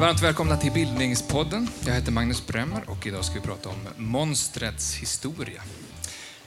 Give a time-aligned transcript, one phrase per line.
[0.00, 1.68] Varmt välkomna till Bildningspodden.
[1.86, 5.62] Jag heter Magnus Bremmer och idag ska vi prata om monstrets historia.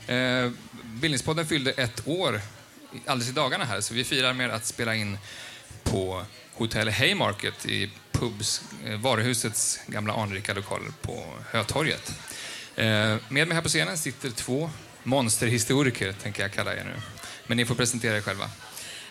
[0.07, 0.51] Eh,
[0.83, 2.41] Bildningspodden fyllde ett år
[3.05, 5.17] alldeles i dagarna här, så vi firar med att spela in
[5.83, 12.13] på Hotell Haymarket i Pubs, eh, varuhusets gamla anrika lokaler på Hötorget.
[12.75, 14.69] Eh, med mig här på scenen sitter två
[15.03, 17.01] monsterhistoriker, tänker jag kalla er nu.
[17.47, 18.49] Men ni får presentera er själva.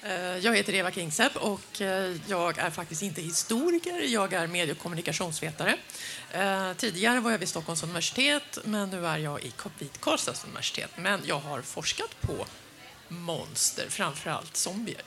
[0.02, 4.72] Eh, jag heter Eva Kingsepp och eh, jag är faktiskt inte historiker, jag är medie
[4.72, 5.76] och kommunikationsvetare.
[6.76, 10.90] Tidigare var jag vid Stockholms universitet, men nu är jag i Vitkarlstads universitet.
[10.96, 12.46] Men jag har forskat på
[13.08, 15.02] monster, framförallt zombier.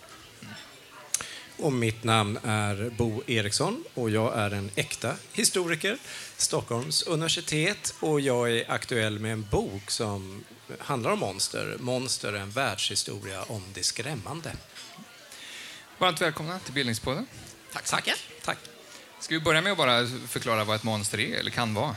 [1.64, 5.98] Och mitt namn är Bo Eriksson och jag är en äkta historiker,
[6.38, 10.44] Stockholms universitet och jag är aktuell med en bok som
[10.80, 11.78] handlar om monster.
[11.80, 14.56] Monster, en världshistoria om det skrämmande.
[15.98, 17.28] Varmt välkomna till Bildningspodden.
[17.74, 18.20] Tack så mycket.
[18.46, 18.58] Tack.
[19.20, 21.96] Ska vi börja med att bara förklara vad ett monster är, eller kan vara?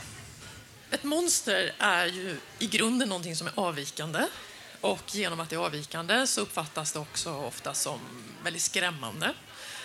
[0.91, 4.19] Ett monster är ju i grunden någonting som är avvikande.
[4.81, 7.99] Och genom att det är avvikande så uppfattas det också ofta som
[8.43, 9.33] väldigt skrämmande.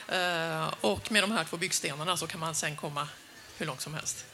[0.08, 3.08] Eh, Och med de här två byggstenarna så kan man sen komma
[3.58, 4.24] hur långt som helst.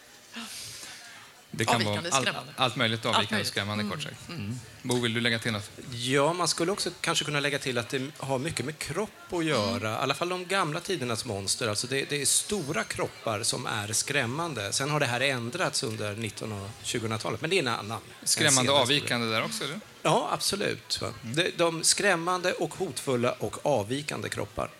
[1.50, 3.48] Det kan Avvikande, vara all, allt möjligt avvikande och möjligt.
[3.48, 4.28] skrämmande, kort sagt.
[4.28, 4.60] Mm.
[4.82, 5.70] Bo, vill du lägga till något?
[5.92, 9.44] Ja, man skulle också kanske kunna lägga till att det har mycket med kropp att
[9.44, 9.92] göra.
[9.92, 11.68] I alla fall de gamla tidernas monster.
[11.68, 14.72] Alltså det, det är stora kroppar som är skrämmande.
[14.72, 18.00] Sen har det här ändrats under 1900 och 2000-talet, men det är en annan.
[18.24, 19.80] Skrämmande senare avvikande där också, eller?
[20.02, 21.00] Ja, absolut.
[21.00, 21.12] Va?
[21.22, 24.70] De, de skrämmande och hotfulla och avvikande kroppar.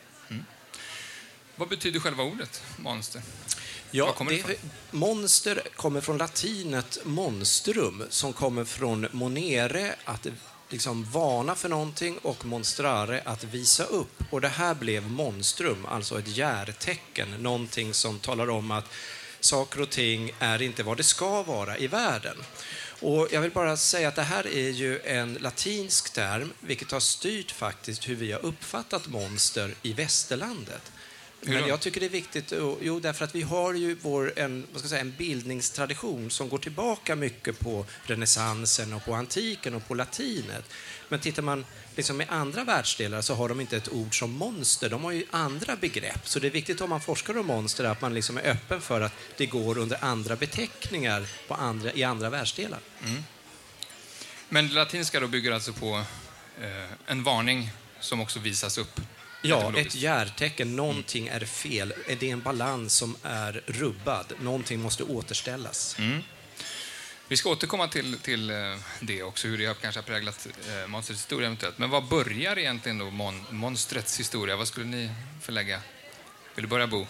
[1.59, 3.23] Vad betyder själva ordet monster?
[3.91, 4.59] Ja, kommer det det,
[4.91, 10.27] monster kommer från latinet monstrum, som kommer från monere, att
[10.69, 14.23] liksom varna för någonting, och monstrare, att visa upp.
[14.31, 18.85] Och det här blev monstrum, alltså ett järtecken, någonting som talar om att
[19.41, 22.37] saker och ting är inte vad det ska vara i världen.
[23.01, 27.01] Och jag vill bara säga att det här är ju en latinsk term, vilket har
[27.01, 30.93] styrt faktiskt hur vi har uppfattat monster i västerlandet.
[31.41, 34.81] Men jag tycker det är viktigt, jo, därför att vi har ju vår, en, vad
[34.81, 39.95] ska säga, en bildningstradition som går tillbaka mycket på renässansen och på antiken och på
[39.95, 40.65] latinet.
[41.09, 41.65] Men tittar man
[41.97, 45.25] liksom i andra världsdelar så har de inte ett ord som monster, de har ju
[45.31, 46.29] andra begrepp.
[46.29, 49.01] Så det är viktigt om man forskar om monster att man liksom är öppen för
[49.01, 52.81] att det går under andra beteckningar på andra, i andra världsdelar.
[54.49, 56.05] Men det latinska då bygger alltså på
[56.61, 59.01] eh, en varning som också visas upp.
[59.43, 61.95] Ja, ett järtecken, någonting är fel.
[62.07, 65.97] Det är en balans som är rubbad, någonting måste återställas.
[67.29, 68.57] Vi ska återkomma till, till eh,
[69.01, 71.79] det också, hur det har kanske präglat eh, monstrets historia eventuellt.
[71.79, 74.57] Men vad börjar egentligen då mon, monstrets historia?
[74.57, 75.11] Vad skulle ni
[75.43, 75.81] förlägga?
[76.55, 77.07] Vill du börja Bo?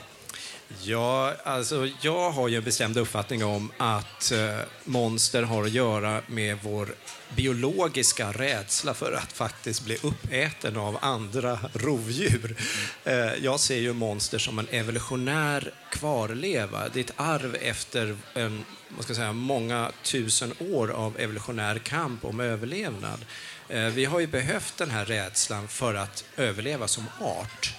[0.82, 6.22] Ja, alltså jag har ju en bestämd uppfattning om att eh, monster har att göra
[6.26, 6.88] med vår
[7.36, 12.56] biologiska rädsla för att faktiskt bli uppäten av andra rovdjur.
[13.04, 16.88] Eh, jag ser ju monster som en evolutionär kvarleva.
[16.88, 21.78] Det är ett arv efter en, vad ska jag säga, många tusen år av evolutionär
[21.78, 23.24] kamp om överlevnad.
[23.68, 27.74] Eh, vi har ju behövt den här rädslan för att överleva som art.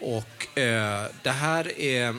[0.00, 2.14] Och eh, det här är...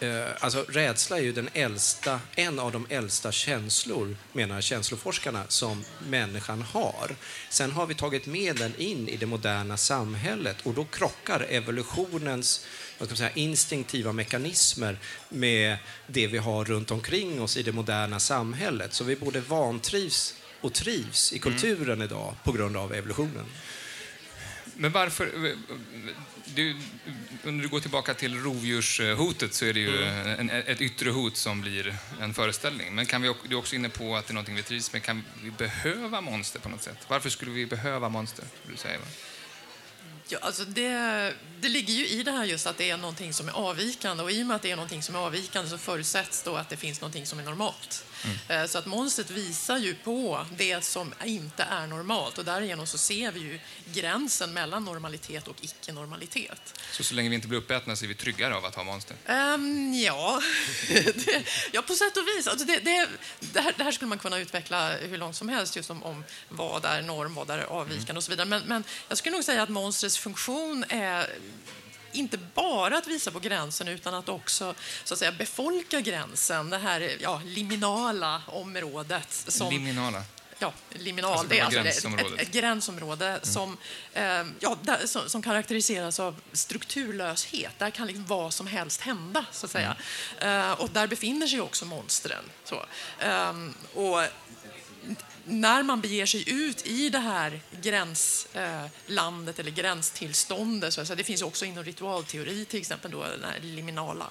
[0.00, 5.84] Eh, alltså rädsla är ju den äldsta, en av de äldsta känslor, menar känsloforskarna, som
[6.08, 7.14] människan har.
[7.50, 12.66] Sen har vi tagit med den in i det moderna samhället och då krockar evolutionens
[12.98, 17.72] vad ska man säga, instinktiva mekanismer med det vi har runt omkring oss i det
[17.72, 18.92] moderna samhället.
[18.92, 23.44] Så vi både vantrivs och trivs i kulturen idag på grund av evolutionen.
[24.82, 25.56] Men varför...
[26.44, 26.76] Du,
[27.44, 31.60] om du går tillbaka till rovdjurshotet så är det ju en, ett yttre hot som
[31.60, 32.94] blir en föreställning.
[32.94, 35.02] Men kan vi, du är också inne på att det är någonting vi trivs med.
[35.02, 36.98] Kan vi behöva monster på något sätt?
[37.08, 38.44] Varför skulle vi behöva monster?
[38.68, 39.04] Du säga, va?
[40.28, 40.88] Ja, alltså det,
[41.60, 44.32] det ligger ju i det här just att det är någonting som är avvikande och
[44.32, 46.76] i och med att det är någonting som är avvikande så förutsätts då att det
[46.76, 48.04] finns någonting som är normalt.
[48.48, 52.98] Eh, Så att monstret visar ju på det som inte är normalt och därigenom så
[52.98, 53.60] ser vi ju
[53.92, 56.80] gränsen mellan normalitet och icke-normalitet.
[56.92, 59.16] Så så länge vi inte blir uppätna så är vi tryggare av att ha monster.
[59.26, 60.42] Ehm, ja.
[60.88, 62.46] det, ja, på sätt och vis.
[62.46, 65.90] Alltså det, det, här, det här skulle man kunna utveckla hur långt som helst, just
[65.90, 68.48] om, om vad är norm, vad är avvikande och så vidare.
[68.48, 71.26] Men, men jag skulle nog säga att monstrets funktion är
[72.12, 74.74] inte bara att visa på gränsen utan att också
[75.04, 79.32] så att säga, befolka gränsen, det här ja, liminala området.
[79.48, 80.22] Som, liminala?
[80.62, 83.40] ja, liminal, alltså det är alltså ett, ett, gränsområde mm.
[83.42, 83.76] som,
[84.12, 87.78] eh, ja, där, som, som, karaktäriseras av strukturlöshet.
[87.78, 89.96] Där kan liksom vad som helst hända, så att säga.
[90.38, 90.70] Mm.
[90.70, 92.44] Eh, och där befinner sig också monstren.
[92.64, 92.84] Så.
[93.18, 93.52] Eh,
[93.94, 94.22] och
[95.44, 101.42] när man beger sig ut i det här gränslandet eh, eller gränstillståndet, så det finns
[101.42, 104.26] också inom ritualteori till exempel, då, den här liminala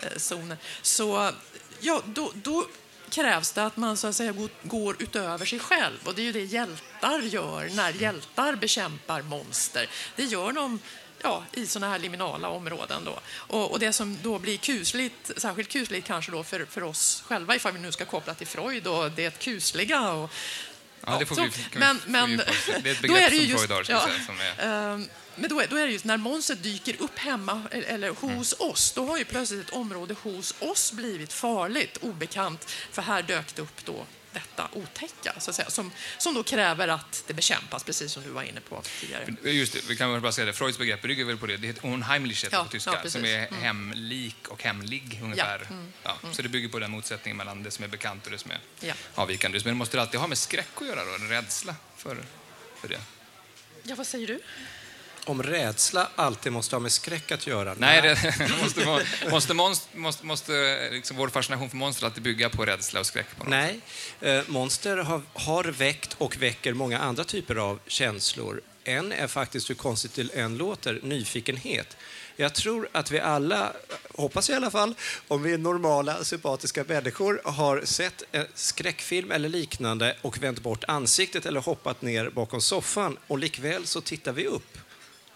[0.00, 1.32] eh, zonen, så
[1.80, 2.66] ja, då, då
[3.10, 5.98] krävs det att man så att säga går utöver sig själv.
[6.04, 9.88] Och det är ju det hjältar gör när hjältar bekämpar monster.
[10.16, 10.78] Det gör de
[11.22, 13.04] ja, i sådana här liminala områden.
[13.04, 13.20] Då.
[13.34, 17.56] Och, och, det som då blir kusligt, särskilt kusligt kanske då för, för oss själva,
[17.56, 20.30] ifall vi nu ska koppla till Freud och det kusliga och
[21.06, 23.84] Ja, det får vi, men, men, det är ett begrepp som Freud har.
[23.88, 24.92] Ja, som är...
[24.92, 28.54] Um, men då är, då är det just när monstret dyker upp hemma eller hos
[28.60, 28.70] mm.
[28.70, 33.54] oss, då har ju plötsligt ett område hos oss blivit farligt, obekant, för här dök
[33.54, 37.84] det upp då detta otäcka, så att säga, som, som då kräver att det bekämpas,
[37.84, 39.34] precis som du var inne på tidigare.
[39.42, 41.86] Just det, vi kan bara säga det, Freuds begrepp bygger väl på det, det heter
[41.86, 43.62] Unheimlichkeit ja, på tyska, ja, som är mm.
[43.62, 45.66] hemlik och hemlig ungefär.
[45.68, 46.34] Ja, mm, ja, mm.
[46.34, 48.58] Så det bygger på den motsättningen mellan det som är bekant och det som är
[48.80, 48.94] ja.
[49.14, 49.60] avvikande.
[49.64, 52.16] Men det måste alltid ha med skräck att göra då, en rädsla för,
[52.80, 53.00] för det.
[53.82, 54.40] Ja, vad säger du?
[55.24, 57.74] Om rädsla alltid måste ha med skräck att göra?
[57.78, 58.16] Nej, det
[58.62, 59.54] måste, måste,
[59.94, 63.26] måste, måste, liksom vår fascination för monster alltid bygga på rädsla och skräck?
[63.46, 63.80] Nej,
[64.20, 68.60] eh, monster har, har väckt och väcker många andra typer av känslor.
[68.84, 71.96] En är faktiskt, hur konstigt det än låter, nyfikenhet.
[72.36, 73.72] Jag tror att vi alla,
[74.14, 74.94] hoppas i alla fall,
[75.28, 80.84] om vi är normala, sympatiska människor, har sett en skräckfilm eller liknande och vänt bort
[80.88, 84.78] ansiktet eller hoppat ner bakom soffan och likväl så tittar vi upp.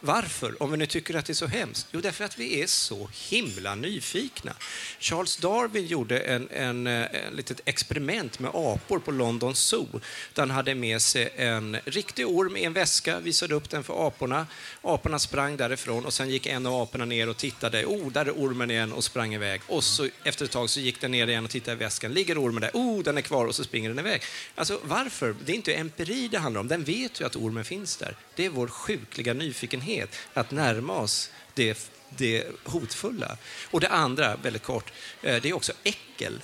[0.07, 0.63] Varför?
[0.63, 1.87] Om vi nu tycker att det är så hemskt?
[1.93, 4.53] Jo, därför att vi är så himla nyfikna.
[4.99, 10.01] Charles Darwin gjorde en, en, eh, en litet experiment med apor på London Zoo.
[10.37, 14.47] Han hade med sig en riktig orm i en väska, visade upp den för aporna.
[14.83, 17.85] Aporna sprang därifrån och sen gick en av aporna ner och tittade.
[17.85, 19.61] Oh, där är ormen igen och sprang iväg.
[19.67, 22.13] Och så efter ett tag så gick den ner igen och tittade i väskan.
[22.13, 22.71] Ligger ormen där?
[22.75, 24.23] Oh, den är kvar och så springer den iväg.
[24.55, 25.35] Alltså varför?
[25.45, 26.69] Det är inte empiri det handlar om.
[26.69, 28.17] Den vet ju att ormen finns där.
[28.37, 33.37] Det är vår sjukliga nyfikenhet nyfikenhet att närma oss det, det hotfulla.
[33.71, 34.93] Och det andra, väldigt kort,
[35.23, 36.41] eh, det är också äckel.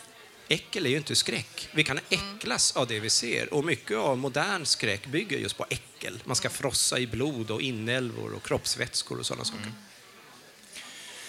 [0.49, 1.69] Äckel är ju inte skräck.
[1.73, 3.55] Vi kan äcklas av det vi ser.
[3.55, 6.23] Och mycket av modern skräck bygger just på äckel.
[6.25, 9.73] Man ska frossa i blod och inälvor och kroppsvätskor och sådana saker.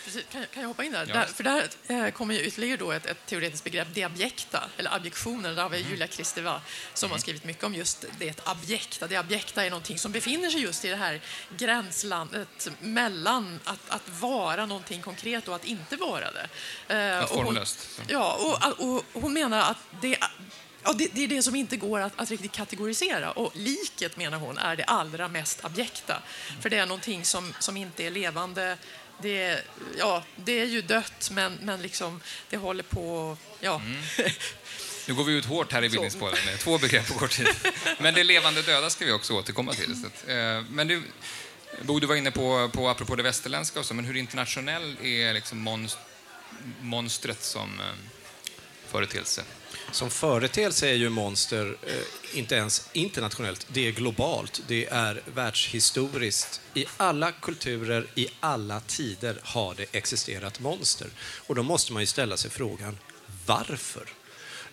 [0.05, 0.23] Precis.
[0.31, 1.05] Kan, kan jag hoppa in där?
[1.07, 1.13] Ja.
[1.13, 4.95] där för där eh, kommer ju ytterligare då ett, ett teoretiskt begrepp, det abjekta, eller
[4.95, 5.55] abjektionen.
[5.55, 5.91] Där har vi mm.
[5.91, 6.61] Julia Kristeva
[6.93, 7.11] som mm.
[7.11, 9.07] har skrivit mycket om just det abjekta.
[9.07, 11.21] Det abjekta är någonting som befinner sig just i det här
[11.57, 16.47] gränslandet mellan att, att vara någonting konkret och att inte vara det.
[16.95, 18.01] Eh, formlöst.
[18.07, 20.17] Ja, och, och, och hon menar att det
[20.83, 23.31] Ja, det, det, är det som inte går att, att, riktigt kategorisera.
[23.31, 26.21] Och liket, menar hon, är det allra mest abjekta.
[26.61, 28.77] För det är någonting som, som inte är levande,
[29.21, 29.63] det,
[29.97, 33.37] ja, det är ju dött, men, men liksom, det håller på...
[33.59, 33.75] Ja.
[33.85, 34.01] Mm.
[35.07, 37.47] Nu går vi ut hårt här i bildningspodden två begrepp på kort tid.
[37.99, 39.95] Men det levande döda ska vi också återkomma till.
[40.27, 40.65] Mm.
[40.69, 41.03] Men du,
[41.81, 45.33] Bo, du var inne på, på, apropå det västerländska, och så, men hur internationell är
[45.33, 45.87] liksom
[46.81, 47.85] monstret som eh,
[48.87, 49.43] företeelse?
[49.91, 54.61] Som företeelse är ju monster eh, inte ens internationellt, det är globalt.
[54.67, 56.61] Det är världshistoriskt.
[56.73, 61.07] I alla kulturer, i alla tider har det existerat monster.
[61.47, 62.97] Och då måste man ju ställa sig frågan,
[63.45, 64.05] varför?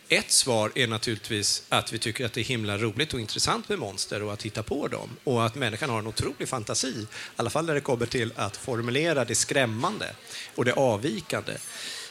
[0.08, 3.78] Ett svar är naturligtvis att vi tycker att det är himla roligt och intressant med
[3.78, 5.16] monster och att titta på dem.
[5.24, 7.06] Och att människan har en otrolig fantasi, i
[7.36, 10.14] alla fall när det kommer till att formulera det skrämmande
[10.54, 11.52] och det avvikande.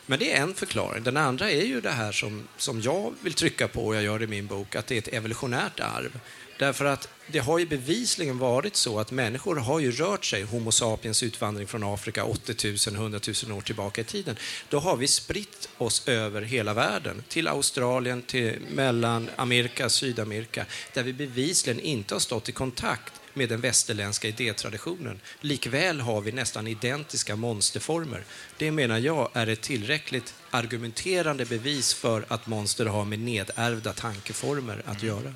[0.10, 1.04] Men det är en förklaring.
[1.04, 4.20] Den andra är ju det här som, som jag vill trycka på, och jag gör
[4.20, 6.20] det i min bok, att det är ett evolutionärt arv.
[6.60, 10.72] Därför att det har ju bevisligen varit så att människor har ju rört sig, Homo
[10.72, 14.36] sapiens utvandring från Afrika 80 000, 100 000 år tillbaka i tiden.
[14.70, 21.14] Då har vi spritt oss över hela världen, till Australien, till Mellanamerika, Sydamerika, där vi
[21.14, 25.20] bevisligen inte har stått i kontakt med den västerländska idétraditionen.
[25.42, 28.24] Likväl har vi nästan identiska monsterformer.
[28.58, 34.82] Det menar jag är ett tillräckligt argumenterande bevis för att monster har med nedärvda tankeformer
[34.86, 35.08] att mm.
[35.08, 35.34] göra.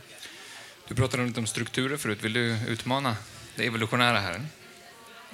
[0.88, 2.24] Du pratade lite om strukturer förut.
[2.24, 3.16] Vill du utmana
[3.56, 4.46] det evolutionära här?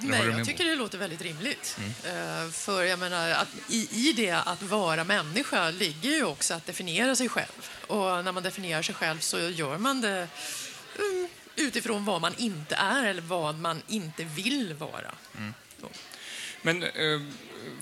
[0.00, 1.78] Nej, jag tycker det låter väldigt rimligt.
[1.78, 2.44] Mm.
[2.44, 6.66] Uh, för jag menar, att i, i det att vara människa ligger ju också att
[6.66, 7.70] definiera sig själv.
[7.86, 10.28] Och när man definierar sig själv så gör man det
[10.98, 15.14] um, utifrån vad man inte är eller vad man inte vill vara.
[15.36, 15.54] Mm.
[16.62, 17.20] Men eh,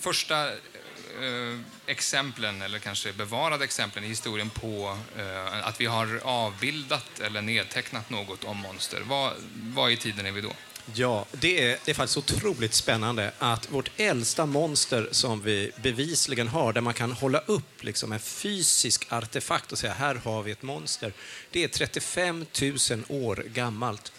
[0.00, 7.20] första eh, exemplen, eller kanske bevarade exemplen i historien på eh, att vi har avbildat
[7.20, 9.00] eller nedtecknat något om monster.
[9.00, 10.52] Vad, vad i tiden är vi då?
[10.94, 16.48] Ja, det är, det är faktiskt otroligt spännande att vårt äldsta monster som vi bevisligen
[16.48, 20.50] har, där man kan hålla upp liksom en fysisk artefakt och säga här har vi
[20.50, 21.12] ett monster,
[21.50, 24.12] det är 35 000 år gammalt.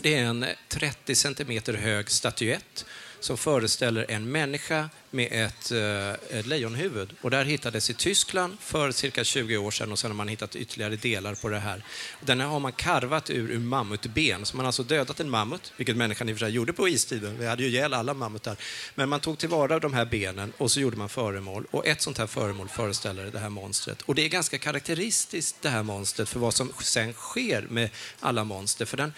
[0.00, 2.84] Det är en 30 centimeter hög statyett
[3.24, 7.12] som föreställer en människa med ett, eh, ett lejonhuvud.
[7.20, 10.28] Och det här hittades i Tyskland för cirka 20 år sedan och sen har man
[10.28, 11.84] hittat ytterligare delar på det här.
[12.20, 15.72] Den här har man karvat ur, ur mammutben, så man har alltså dödat en mammut,
[15.76, 17.38] vilket människan i och för sig gjorde på istiden.
[17.38, 18.56] Vi hade ju ihjäl alla mammutar.
[18.94, 21.66] Men man tog tillvara de här benen och så gjorde man föremål.
[21.70, 24.02] Och ett sånt här föremål föreställer det här monstret.
[24.02, 28.44] Och det är ganska karaktäristiskt det här monstret för vad som sen sker med alla
[28.44, 28.84] monster.
[28.84, 29.12] För den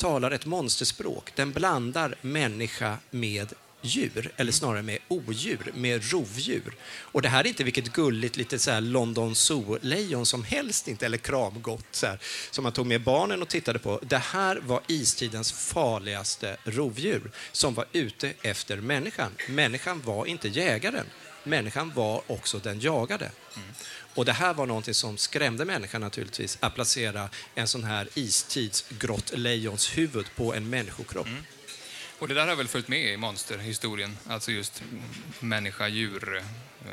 [0.00, 1.32] talar ett monsterspråk.
[1.34, 3.52] Den blandar människa med
[3.82, 6.74] djur, eller snarare med odjur, med rovdjur.
[7.00, 11.06] Och det här är inte vilket gulligt litet så här London Zoo-lejon som helst inte,
[11.06, 12.18] eller kramgott, så här,
[12.50, 14.00] som man tog med barnen och tittade på.
[14.02, 19.32] Det här var istidens farligaste rovdjur som var ute efter människan.
[19.48, 21.06] Människan var inte jägaren,
[21.44, 23.30] människan var också den jagade.
[23.56, 23.68] Mm.
[24.20, 29.98] Och det här var någonting som skrämde människan naturligtvis, att placera en sån här istidsgrottlejons
[29.98, 31.26] huvud på en människokropp.
[31.26, 31.42] Mm.
[32.18, 34.82] Och det där har väl följt med i monsterhistorien, alltså just
[35.40, 36.42] människa-djur.
[36.86, 36.92] Eh,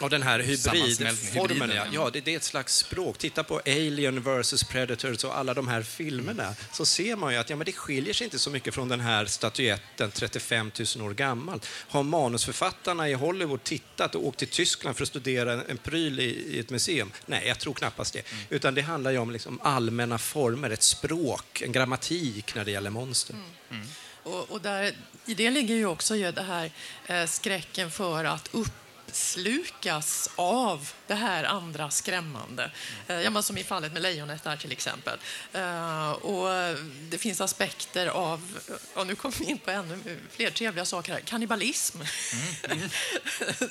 [0.00, 1.86] och den här hybridformen, ja.
[1.92, 3.18] ja det, det, är ett slags språk.
[3.18, 6.42] Titta på Alien vs Predators och alla de här filmerna.
[6.42, 6.54] Mm.
[6.72, 9.00] Så ser man ju att ja, men det skiljer sig inte så mycket från den
[9.00, 11.60] här statyetten, 35 000 år gammal.
[11.66, 16.20] Har manusförfattarna i Hollywood tittat och åkt till Tyskland för att studera en, en pryl
[16.20, 17.12] i, i, ett museum?
[17.26, 18.32] Nej, jag tror knappast det.
[18.32, 18.44] Mm.
[18.50, 22.90] Utan det handlar ju om liksom allmänna former, ett språk, en grammatik när det gäller
[22.90, 23.34] monster.
[23.34, 23.46] Mm.
[23.70, 23.86] mm.
[24.22, 24.92] Och, och där,
[25.26, 26.70] I det ligger ju också det här
[27.06, 28.72] eh, skräcken för att upp
[29.08, 32.70] uppslukas av det här andra skrämmande.
[33.08, 33.34] Mm.
[33.34, 35.18] Ja, som i fallet med lejonet där till exempel.
[35.52, 36.76] Eh, och
[37.10, 38.58] det finns aspekter av,
[38.94, 41.98] och nu kommer vi in på ännu fler trevliga saker här, kannibalism.
[42.00, 42.78] Mm.
[42.78, 42.90] Mm.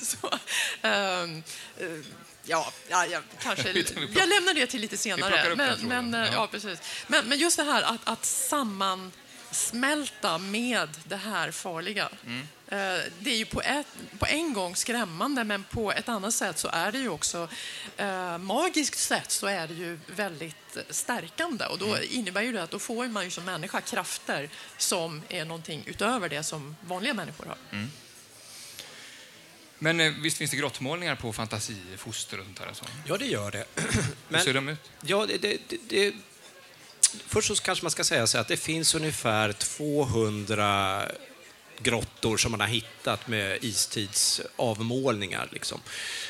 [0.00, 0.38] Så,
[0.88, 1.42] um,
[2.50, 3.68] Ja, ja, ja, kanske.
[4.16, 5.54] Jag lämnar det till lite senare.
[5.56, 6.28] Men, men, ja.
[6.32, 6.46] ja.
[6.46, 6.78] precis.
[7.06, 9.12] Men, men just det här att, att samman
[9.50, 12.08] smälta med det här farliga.
[12.26, 12.48] Mm.
[12.68, 13.86] Eh, det är ju på, ett,
[14.18, 17.48] på en gång skrämmande, men på ett annat sätt så är det ju också
[17.96, 22.08] eh, magiskt sett så är det ju väldigt stärkande och då mm.
[22.10, 26.28] innebär ju det att då får man ju som människa krafter som är någonting utöver
[26.28, 27.56] det som vanliga människor har.
[27.70, 27.90] Mm.
[29.78, 32.72] Men eh, visst finns det grottmålningar på fantasifoster och sånt där?
[32.72, 32.84] Så?
[33.06, 33.64] Ja, det gör det.
[34.28, 34.90] Hur ser de ut?
[35.00, 36.14] Ja, det, det, det
[37.26, 41.02] först så kanske man ska säga så att det finns ungefär 200
[41.82, 45.48] grottor som man har hittat med istidsavmålningar.
[45.52, 45.80] Liksom.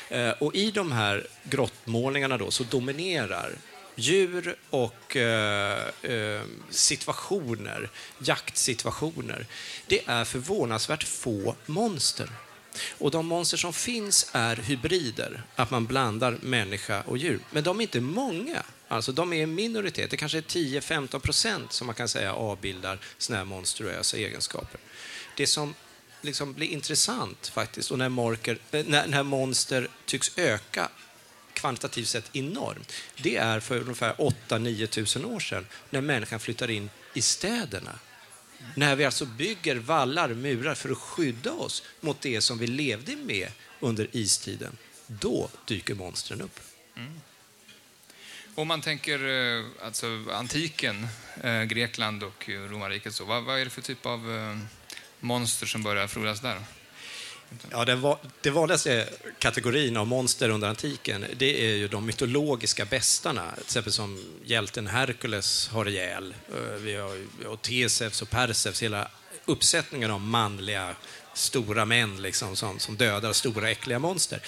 [0.09, 3.51] Eh, och I de här grottmålningarna då så dominerar
[3.95, 9.45] djur och eh, eh, situationer, jaktsituationer.
[9.87, 12.29] Det är förvånansvärt få monster.
[12.97, 17.39] Och de monster som finns är hybrider, att man blandar människa och djur.
[17.51, 18.63] Men de är inte många.
[18.91, 20.11] Alltså de är en minoritet.
[20.11, 24.79] Det kanske är 10-15 procent som man kan säga avbildar såna här monstruösa egenskaper.
[25.37, 25.75] Det som
[26.21, 30.89] liksom blir intressant faktiskt, och när, marker, eh, när, när monster tycks öka
[31.53, 36.89] kvantitativt sett enormt, det är för ungefär 8-9 tusen år sedan när människan flyttar in
[37.13, 37.99] i städerna.
[38.75, 43.15] När vi alltså bygger vallar, murar för att skydda oss mot det som vi levde
[43.15, 44.77] med under istiden.
[45.07, 46.59] Då dyker monstren upp.
[46.95, 47.21] Mm.
[48.59, 51.07] Om man tänker eh, alltså, antiken,
[51.43, 54.57] eh, Grekland och romarriket, så, vad, vad, är det för typ av eh,
[55.19, 56.57] monster som börjar frodas där?
[57.71, 62.85] Ja, den, va, den vanligaste kategorin av monster under antiken det är ju de mytologiska
[62.85, 63.51] bestarna.
[63.55, 66.35] till exempel som hjälten Herkules har ihjäl.
[66.79, 69.07] Vi har, vi Tesevs och Persevs, hela
[69.45, 70.95] uppsättningen av manliga
[71.39, 74.41] stora män liksom, som, som dödar stora äckliga monster.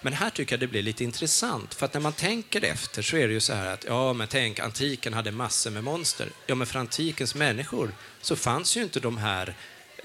[0.00, 3.16] Men här tycker jag det blir lite intressant, för att när man tänker efter så
[3.16, 6.30] är det ju så här att, ja men tänk, antiken hade massor med monster.
[6.46, 9.54] Ja men för antikens människor så fanns ju inte de här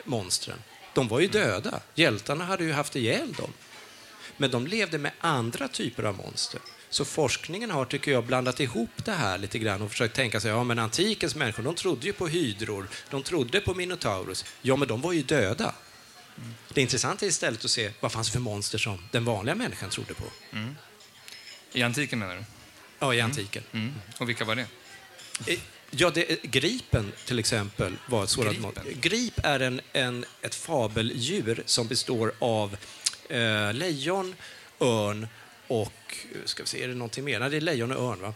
[0.03, 0.57] monstren.
[0.93, 1.79] De var ju döda.
[1.95, 3.53] Hjältarna hade ju haft ihjäl dem.
[4.37, 6.59] Men de levde med andra typer av monster.
[6.89, 10.51] Så forskningen har, tycker jag, blandat ihop det här lite grann och försökt tänka sig,
[10.51, 14.45] ja men antikens människor, de trodde ju på hydror, de trodde på Minotaurus.
[14.61, 15.75] Ja, men de var ju döda.
[16.73, 20.13] Det intressanta är istället att se vad fanns för monster som den vanliga människan trodde
[20.13, 20.23] på.
[20.51, 20.75] Mm.
[21.73, 22.43] I antiken menar du?
[22.99, 23.63] Ja, i antiken.
[23.71, 23.87] Mm.
[23.87, 23.99] Mm.
[24.17, 24.67] Och vilka var det?
[25.91, 28.77] Ja, det, Gripen till exempel var ett sådant mått.
[28.93, 32.77] Grip är en, en, ett fabeldjur som består av
[33.29, 34.35] eh, lejon,
[34.79, 35.27] örn
[35.81, 36.17] och...
[36.31, 37.39] Eh, ska vi se, är det någonting mer?
[37.39, 38.19] Nej, det är lejon och örn.
[38.21, 38.33] Va?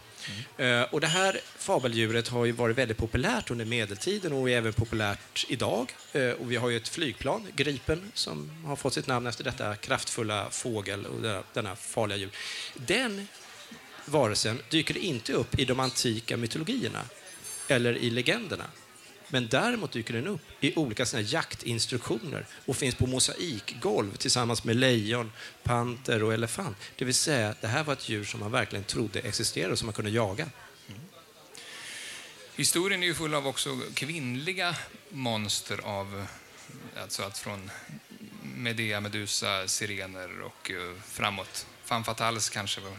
[0.64, 4.72] Eh, och det här fabeldjuret har ju varit väldigt populärt under medeltiden och är även
[4.72, 5.94] populärt idag.
[6.12, 9.76] Eh, och vi har ju ett flygplan, Gripen, som har fått sitt namn efter detta
[9.76, 12.30] kraftfulla fågel och denna, denna farliga djur.
[12.74, 13.28] Den
[14.04, 17.02] varelsen dyker inte upp i de antika mytologierna
[17.68, 18.64] eller i legenderna.
[19.28, 24.76] Men däremot dyker den upp i olika sina jaktinstruktioner och finns på mosaikgolv tillsammans med
[24.76, 25.32] lejon,
[25.62, 26.76] panter och elefant.
[26.96, 29.86] Det vill säga, det här var ett djur som man verkligen trodde existerade och som
[29.86, 30.48] man kunde jaga.
[30.88, 31.00] Mm.
[32.56, 34.76] Historien är ju full av också kvinnliga
[35.10, 36.26] monster av,
[37.02, 37.70] alltså allt från
[38.42, 41.66] Medea, Medusa, sirener och eh, framåt.
[41.88, 42.98] Femme fatales kanske, jag vet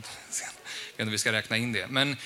[0.91, 1.87] inte om vi ska räkna in det.
[1.87, 2.17] Men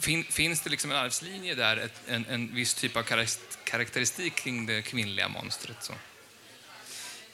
[0.00, 4.34] fin, finns det liksom en arvslinje där, ett, en, en viss typ av karak- karaktäristik
[4.34, 5.76] kring det kvinnliga monstret?
[5.80, 5.92] Så?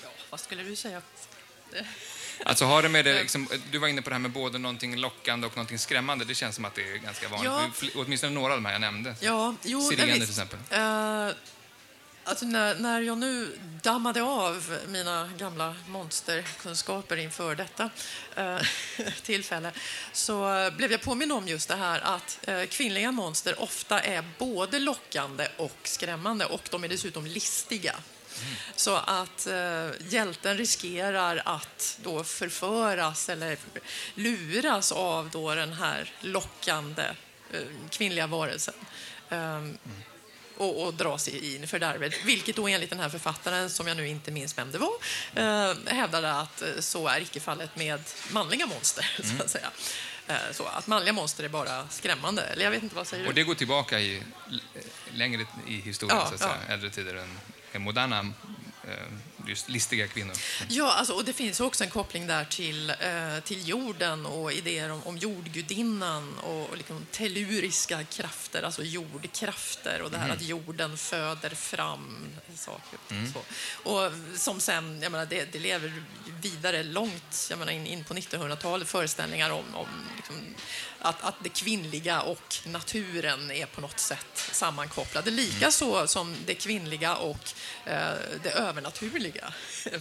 [0.03, 1.03] Ja, vad skulle du säga?
[2.45, 4.97] Alltså har det med det, liksom, du var inne på det här med både någonting
[4.97, 6.25] lockande och någonting skrämmande.
[6.25, 7.51] Det känns som att det är ganska vanligt.
[7.83, 7.89] Ja.
[7.95, 9.15] Åtminstone några av de här jag nämnde.
[9.21, 10.59] Ja, jo, Sirener till exempel.
[10.71, 11.29] Eh,
[12.29, 17.91] alltså när, när jag nu dammade av mina gamla monsterkunskaper inför detta
[18.37, 18.59] eh,
[19.23, 19.73] tillfälle
[20.13, 24.79] så blev jag påminn om just det här att eh, kvinnliga monster ofta är både
[24.79, 27.97] lockande och skrämmande och de är dessutom listiga.
[28.77, 33.59] Så att eh, hjälten riskerar att då förföras eller
[34.15, 37.05] luras av då den här lockande
[37.53, 38.75] eh, kvinnliga varelsen.
[39.31, 39.79] Ehm,
[40.59, 42.15] och, och dras i- in fördärvet.
[42.25, 44.93] Vilket då enligt den här författaren, som jag nu inte minns vem det var,
[45.35, 48.01] eh, hävdade att eh, så är icke fallet med
[48.31, 49.11] manliga monster.
[49.39, 49.71] Så att säga.
[50.27, 52.43] Eh, så att manliga monster är bara skrämmande.
[52.43, 53.41] Eller jag vet inte, vad säger Och du?
[53.41, 54.23] det går tillbaka i,
[55.15, 56.57] längre i historien, Ja, så att säga.
[56.69, 57.39] äldre tider än,
[57.73, 58.19] än moderna,
[58.89, 58.93] eh,
[59.67, 60.35] listiga kvinnor.
[60.69, 64.91] Ja, alltså, och det finns också en koppling där till, eh, till jorden och idéer
[64.91, 70.99] om, om jordgudinnan och, och liksom telluriska krafter, alltså jordkrafter och det här att jorden
[70.99, 72.99] föder fram saker.
[73.33, 73.43] Så.
[73.91, 76.03] Och som sen, jag menar, det, det lever
[76.41, 80.37] vidare långt jag menar, in, in på 1900-talet, föreställningar om, om liksom,
[80.99, 85.31] att, att det kvinnliga och naturen är på något sätt sammankopplade.
[85.31, 87.53] Likaså som det kvinnliga och
[87.85, 88.11] eh,
[88.43, 89.38] det övernaturliga.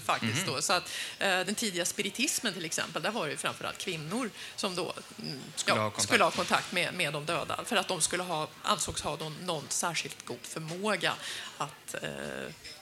[0.06, 0.62] Faktiskt då.
[0.62, 4.76] Så att, eh, den tidiga spiritismen till exempel, där var det ju framförallt kvinnor som
[4.76, 6.08] då mm, Skulle ja, ha kontakt.
[6.08, 9.36] skulle ha kontakt med, med de döda för att de skulle ha, ansågs ha någon,
[9.42, 11.14] någon särskilt god förmåga
[11.58, 12.10] att, eh,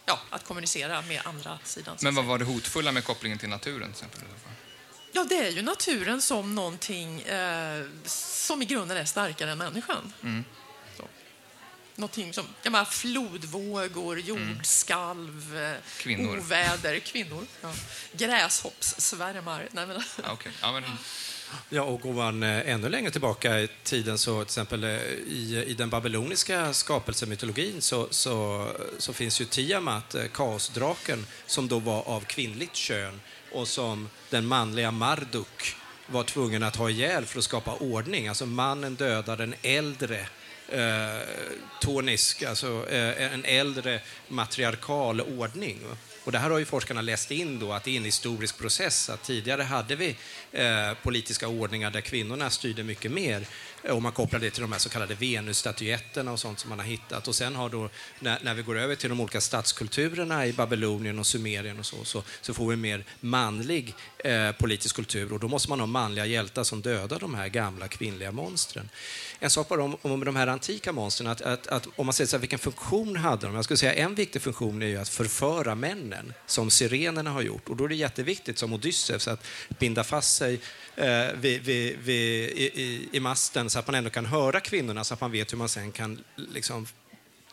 [0.05, 1.97] ja, att kommunicera med andra sidan.
[2.01, 3.93] Men vad var det hotfulla med kopplingen till naturen?
[3.93, 4.21] Till exempel?
[5.11, 10.13] Ja, det är ju naturen som någonting eh, som i grunden är starkare än människan.
[10.21, 10.27] Så.
[11.95, 16.37] Någonting som, jag menar, flodvågor, jordskalv, eh, Kvinnor.
[16.37, 17.71] oväder, kvinnor, ja.
[18.11, 19.67] gräshoppssvärmar.
[19.71, 20.51] Nej, men, Ja, okej.
[20.61, 20.83] ja, men,
[21.69, 24.89] Ja, och går man eh, ännu längre tillbaka i tiden så till exempel eh,
[25.27, 32.07] i, i den babyloniska skapelsemytologin så, så, så finns ju Tiamat, kaosdraken, som då var
[32.07, 35.75] av kvinnligt kön och som den manliga Marduk
[36.07, 38.27] var tvungen att ha ihjäl för att skapa ordning.
[38.27, 40.27] Alltså mannen dödar den äldre
[40.69, 41.21] eh,
[41.81, 45.79] tonisk, alltså eh, en äldre matriarkal ordning.
[46.23, 49.09] Och det här har ju forskarna läst in då, att det är en historisk process.
[49.09, 50.15] Att tidigare hade vi
[50.51, 53.47] eh, politiska ordningar där kvinnorna styrde mycket mer
[53.89, 56.85] om man kopplar det till de här så kallade Venusstatyetterna och sånt som man har
[56.85, 57.27] hittat.
[57.27, 61.19] Och sen har då, när, när vi går över till de olika statskulturerna i Babylonien
[61.19, 65.33] och Sumerien och så, så, så får vi en mer manlig eh, politisk kultur.
[65.33, 68.89] Och då måste man ha manliga hjältar som dödar de här gamla kvinnliga monstren.
[69.39, 72.27] En sak bara om, om de här antika monstren, att, att, att om man säger
[72.27, 73.55] så här, vilken funktion hade de?
[73.55, 77.69] Jag skulle säga en viktig funktion är ju att förföra männen, som sirenerna har gjort.
[77.69, 79.45] Och då är det jätteviktigt som Odysseus att
[79.79, 80.59] binda fast sig
[80.95, 85.03] eh, vid, vid, vid, i, i, i masten så att man ändå kan höra kvinnorna
[85.03, 86.87] så att man vet hur man sen kan liksom,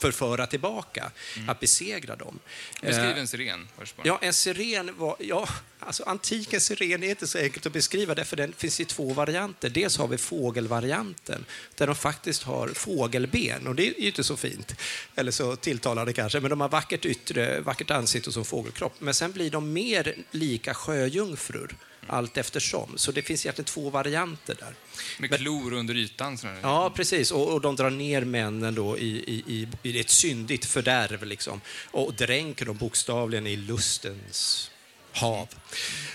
[0.02, 1.10] förföra tillbaka,
[1.48, 2.38] att besegra dem.
[2.80, 3.86] beskriv Eh, en siren bara.
[4.04, 5.16] Ja, en siren var...
[5.18, 9.12] Ja, alltså antikens siren är inte så enkelt att beskriva, därför den finns i två
[9.12, 9.70] varianter.
[9.70, 14.36] Dels har vi fågelvarianten, där de faktiskt har fågelben, och det är ju inte så
[14.36, 14.74] fint,
[15.14, 18.94] eller så tilltalande kanske, men de har vackert yttre, vackert ansikte och som fågelkropp.
[18.98, 22.92] Men sen blir de mer lika sjöjungfrur, allt eftersom.
[22.98, 24.74] Så det finns egentligen två varianter där.
[25.18, 26.38] Med klor under ytan.
[26.38, 26.58] sådär.
[26.62, 27.30] Ja, precis.
[27.30, 31.60] Och, och de drar ner männen då i, i, i, i ett syndigt fördärv liksom.
[31.90, 34.70] och dränker dem bokstavligen i lustens
[35.14, 35.48] hav.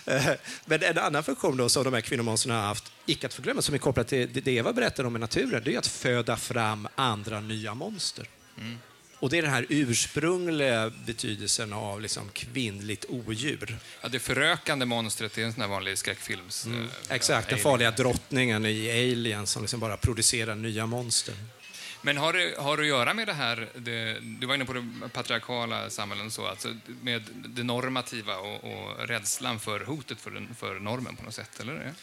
[0.05, 0.29] Eh,
[0.65, 3.75] Men en annan funktion då som de här kvinnomonstren har haft, icke att förglömma, som
[3.75, 7.39] är kopplat till det Eva berättar om i naturen, det är att föda fram andra
[7.41, 8.29] nya monster.
[9.19, 13.77] Och det är den här ursprungliga betydelsen av liksom kvinnligt odjur.
[14.01, 16.65] Ja, det förökande monstret är en sån här vanlig skräckfilms...
[16.65, 16.87] Mm.
[17.09, 21.35] Exakt, den farliga drottningen i Alien som liksom bara producerar nya monster.
[22.01, 24.73] Men har det, har det att göra med det här, det, du var inne på
[24.73, 30.55] det patriarkala samhällen, så, alltså med det normativa och, och rädslan för hotet för, den,
[30.55, 31.93] för normen på något sätt, eller?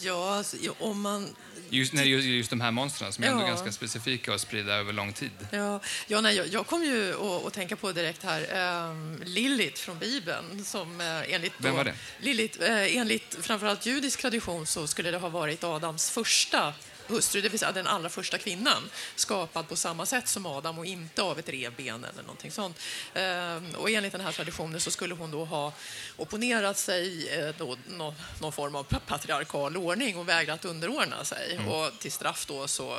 [0.00, 1.36] Ja, alltså, om man...
[1.70, 4.92] Just, det är just de här monstren som är ändå ganska specifika och spridda över
[4.92, 5.30] lång tid.
[5.50, 9.80] Ja, ja nej, jag, jag kom ju att, att tänka på direkt här um, Lilith
[9.80, 10.64] från Bibeln.
[10.64, 11.94] Som, eh, enligt Vem var det?
[12.20, 16.74] Lilith, eh, enligt framförallt judisk tradition så skulle det ha varit Adams första
[17.08, 20.86] hustru, det vill säga den allra första kvinnan, skapad på samma sätt som Adam och
[20.86, 22.78] inte av ett revben eller någonting sånt.
[23.14, 25.72] Ehm, Och enligt den här traditionen så skulle hon då ha
[26.16, 31.58] opponerat sig eh, då, nå, någon form av patriarkal ordning och vägrat underordna sig.
[31.68, 32.98] Och till straff då så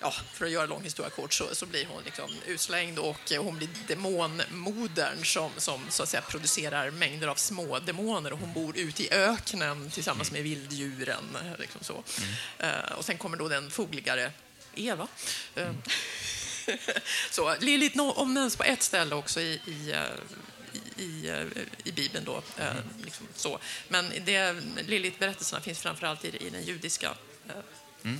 [0.00, 3.42] ja, för att göra lång historia kort så, så blir hon liksom utslängd och eh,
[3.42, 8.52] hon blir demonmodern som, som så att säga, producerar mängder av små demoner och hon
[8.52, 11.36] bor ute i öknen tillsammans med vilddjuren.
[11.44, 12.04] eh, Liksom så.
[12.58, 14.32] Eh, och sen kommer då den fogligare
[14.74, 15.08] Eva.
[15.54, 15.70] Eh,
[17.30, 20.02] så Lilith omnämns på ett ställe också i, i eh,
[20.98, 21.32] i,
[21.84, 22.24] i, Bibeln.
[22.24, 23.58] Då, eh, liksom så.
[23.88, 24.56] Men det,
[24.86, 27.14] Lilith-berättelserna finns framförallt i, i den judiska
[27.48, 28.12] eh,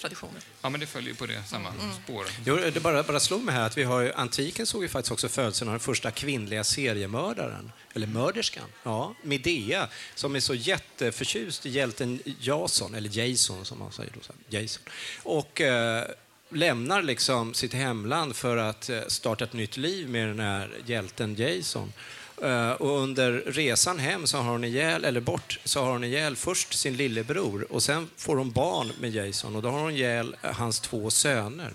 [0.00, 0.42] traditionen.
[0.62, 1.72] Ja, men det följer ju på det, samma
[2.04, 2.26] spår.
[2.44, 5.28] Jo, det bara, bara slog mig här att vi har antiken såg ju faktiskt också
[5.28, 11.70] födelsen av den första kvinnliga seriemördaren, eller mörderskan, ja, Medea, som är så jätteförtjust i
[11.70, 14.82] hjälten Jason, eller Jason som man säger då, Jason.
[15.22, 16.04] Och eh,
[16.50, 21.34] lämnar liksom sitt hemland för att eh, starta ett nytt liv med den här hjälten
[21.34, 21.92] Jason.
[22.42, 26.36] Eh, och under resan hem så har hon ihjäl, eller bort, så har hon ihjäl
[26.36, 30.36] först sin lillebror och sen får hon barn med Jason och då har hon ihjäl
[30.42, 31.74] eh, hans två söner.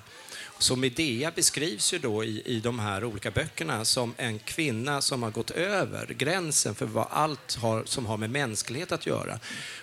[0.64, 5.24] Så Medea beskrivs ju då i, i de här olika böckerna som en kvinna som
[5.24, 9.40] har gått över gränsen för vad allt har, som har med mänsklighet att göra.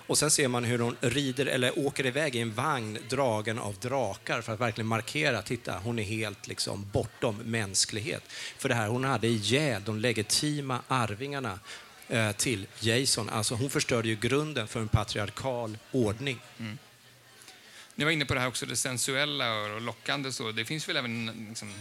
[0.06, 3.74] Och sen ser man hur hon rider eller åker iväg i en vagn dragen av
[3.74, 8.22] drakar för att verkligen markera, titta, hon är helt liksom bortom mänsklighet.
[8.58, 11.58] För det här, hon hade ihjäl de legitima arvingarna
[12.08, 13.28] eh, till Jason.
[13.28, 16.40] Alltså hon förstörde ju grunden för en patriarkal ordning.
[16.58, 16.78] Mm.
[18.00, 20.32] Ni var inne på det här också, det sensuella och lockande.
[20.32, 21.72] Så det finns väl även liksom,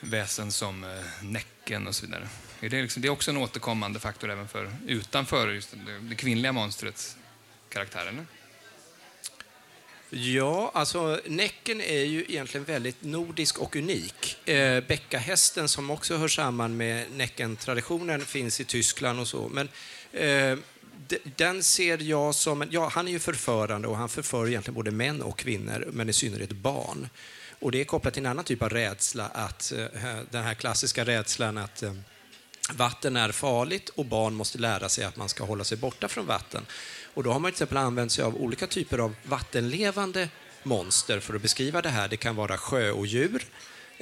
[0.00, 0.90] väsen som eh,
[1.22, 2.28] Näcken och så vidare.
[2.60, 6.14] Är det, liksom, det är också en återkommande faktor även för utanför just det, det
[6.14, 7.16] kvinnliga monstrets
[7.68, 8.26] karaktär, eller?
[10.10, 14.48] Ja, alltså Näcken är ju egentligen väldigt nordisk och unik.
[14.48, 19.48] Eh, Bäckahästen som också hör samman med Näckentraditionen, finns i Tyskland och så.
[19.48, 19.68] Men
[20.12, 20.58] eh,
[21.36, 22.64] den ser jag som...
[22.70, 26.12] Ja, han är ju förförande och han förför egentligen både män och kvinnor, men i
[26.12, 27.08] synnerhet barn.
[27.60, 31.04] Och det är kopplat till en annan typ av rädsla, att eh, den här klassiska
[31.04, 31.92] rädslan att eh,
[32.72, 36.26] Vatten är farligt och barn måste lära sig att man ska hålla sig borta från
[36.26, 36.66] vatten.
[37.14, 40.28] Och då har man till exempel använt sig av olika typer av vattenlevande
[40.62, 42.08] monster för att beskriva det här.
[42.08, 43.46] Det kan vara sjöodjur.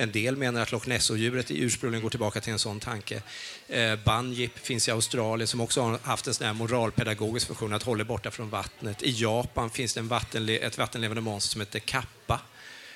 [0.00, 3.22] En del menar att Loch Ness-odjuret ursprungligen går tillbaka till en sån tanke.
[3.68, 7.82] Eh, Banjip finns i Australien som också har haft en sån här moralpedagogisk funktion att
[7.82, 9.02] hålla borta från vattnet.
[9.02, 12.40] I Japan finns det en vattenle- ett vattenlevande monster som heter kappa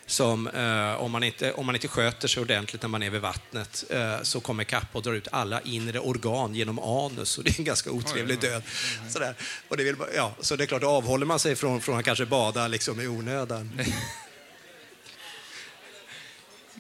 [0.07, 3.21] som eh, om, man inte, om man inte sköter sig ordentligt när man är vid
[3.21, 7.51] vattnet eh, så kommer kappa och drar ut alla inre organ genom anus och det
[7.51, 8.63] är en ganska otrevlig död.
[9.09, 9.35] Sådär.
[9.69, 12.05] Och det vill, ja, så det är klart, då avhåller man sig från, från att
[12.05, 13.81] kanske bada liksom i onödan.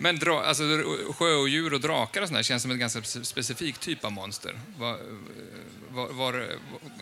[0.03, 0.62] Men dra, alltså,
[1.12, 4.61] sjöodjur och drakar och sådär känns som en ganska specifik typ av monster.
[4.77, 4.99] Var,
[5.91, 6.47] var, var,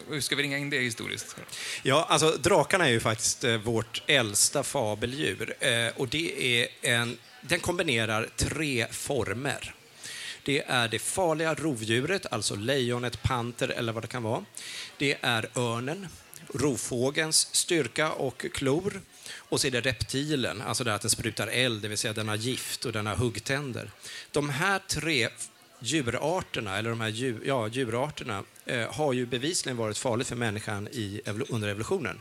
[0.08, 1.36] hur ska vi ringa in det historiskt?
[1.82, 7.18] Ja, alltså drakarna är ju faktiskt eh, vårt äldsta fabeldjur eh, och det är en,
[7.40, 9.74] den kombinerar tre former.
[10.42, 14.44] Det är det farliga rovdjuret, alltså lejonet, panter eller vad det kan vara.
[14.98, 16.08] Det är örnen,
[16.54, 19.00] rovfågelns styrka och klor.
[19.36, 22.28] Och så är det reptilen, alltså det att den sprutar eld, det vill säga den
[22.28, 23.90] har gift och den har huggtänder.
[24.30, 25.28] De här tre
[25.80, 30.88] djurarterna, eller de här djur, ja, djurarterna, eh, har ju bevisligen varit farligt för människan
[30.88, 32.20] i, under evolutionen.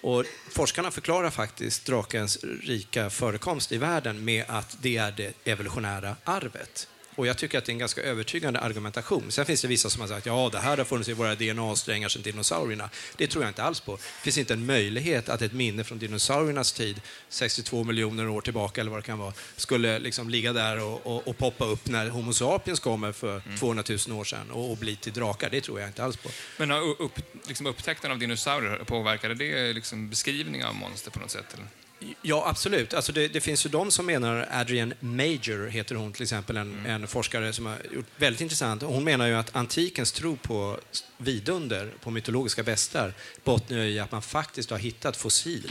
[0.00, 6.16] Och forskarna förklarar faktiskt drakens rika förekomst i världen med att det är det evolutionära
[6.24, 6.88] arvet.
[7.14, 9.32] Och jag tycker att det är en ganska övertygande argumentation.
[9.32, 12.08] Sen finns det vissa som har sagt ja, det här har funnits i våra DNA-strängar
[12.08, 12.90] sedan dinosaurierna.
[13.16, 13.92] Det tror jag inte alls på.
[13.96, 18.80] Det finns inte en möjlighet att ett minne från dinosauriernas tid, 62 miljoner år tillbaka
[18.80, 22.08] eller vad det kan vara, skulle liksom ligga där och, och, och poppa upp när
[22.08, 23.58] Homo sapiens kommer för mm.
[23.58, 25.50] 200 000 år sedan och, och bli till drakar.
[25.50, 26.28] Det tror jag inte alls på.
[26.56, 31.54] Men upp, liksom upptäckten av dinosaurier, påverkade det liksom beskrivning av monster på något sätt?
[31.54, 31.66] Eller?
[32.22, 32.94] Ja, absolut.
[32.94, 36.72] Alltså det, det, finns ju de som menar, Adrian Major heter hon till exempel, en,
[36.72, 36.86] mm.
[36.86, 38.82] en, forskare som har gjort väldigt intressant.
[38.82, 40.78] Hon menar ju att antikens tro på
[41.16, 45.70] vidunder, på mytologiska bestar, bottnar i att man faktiskt har hittat fossil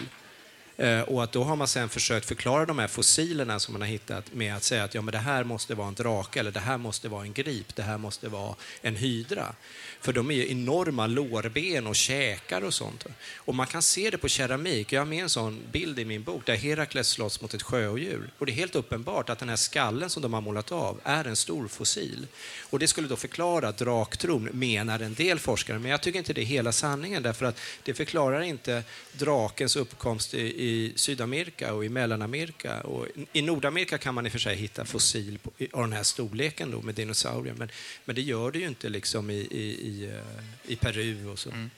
[0.80, 3.88] Eh, och att då har man sen försökt förklara de här fossilerna som man har
[3.88, 6.60] hittat med att säga att ja, men det här måste vara en drake, eller det
[6.60, 9.56] här måste vara en grip, det här måste vara en hydra.
[10.02, 13.06] För de är ju enorma lårben och käkar och sånt.
[13.36, 14.94] Och man kan se det på keramik.
[14.94, 18.32] Jag har med en sån bild i min bok där Herakles slåss mot ett sjöodjur.
[18.38, 21.26] Och det är helt uppenbart att den här skallen som de har målat av är
[21.26, 22.28] en stor fossil.
[22.70, 25.80] Och det skulle då förklara draktron, menar en del forskare.
[25.80, 30.34] Men jag tycker inte det är hela sanningen, därför att det förklarar inte drakens uppkomst
[30.34, 32.82] i i Sydamerika och i Mellanamerika.
[32.82, 36.04] Och I Nordamerika kan man i och för sig hitta fossil på, av den här
[36.04, 37.70] storleken då, med dinosaurier, men,
[38.06, 41.50] men det gör det ju inte liksom i, i, i, eh, i Peru och så.
[41.50, 41.70] Mm.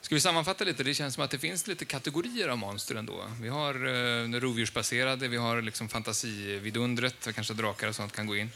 [0.00, 0.82] Ska vi sammanfatta lite?
[0.82, 3.24] Det känns som att det finns lite kategorier av monster ändå.
[3.40, 8.50] Vi har eh, rovdjursbaserade, vi har liksom fantasividundret, kanske drakar och sånt kan gå in.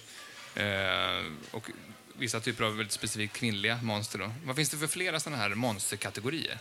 [0.55, 1.71] Eh, och
[2.19, 4.19] vissa typer av väldigt specifikt kvinnliga monster.
[4.19, 4.33] Då.
[4.45, 6.59] Vad finns det för flera sådana här monsterkategorier?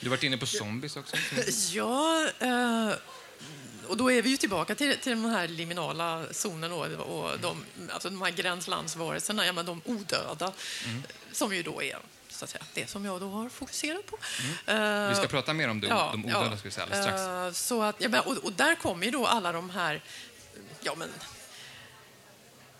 [0.00, 1.16] Du har varit inne på zombies också.
[1.72, 2.90] Ja, eh,
[3.88, 7.64] och då är vi ju tillbaka till, till den här liminala zonen och, och de,
[7.90, 10.52] alltså de här gränslandsvarelserna, ja, men de odöda,
[10.84, 11.02] mm.
[11.32, 14.18] som ju då är så att säga, det som jag då har fokuserat på.
[14.66, 14.82] Mm.
[14.82, 17.04] Uh, vi ska prata mer om de, ja, de odöda ja, ska vi säga, alldeles
[17.04, 17.22] strax.
[17.22, 20.02] Uh, så att, ja, och, och, där kommer ju då alla de här
[20.80, 21.08] ja, men,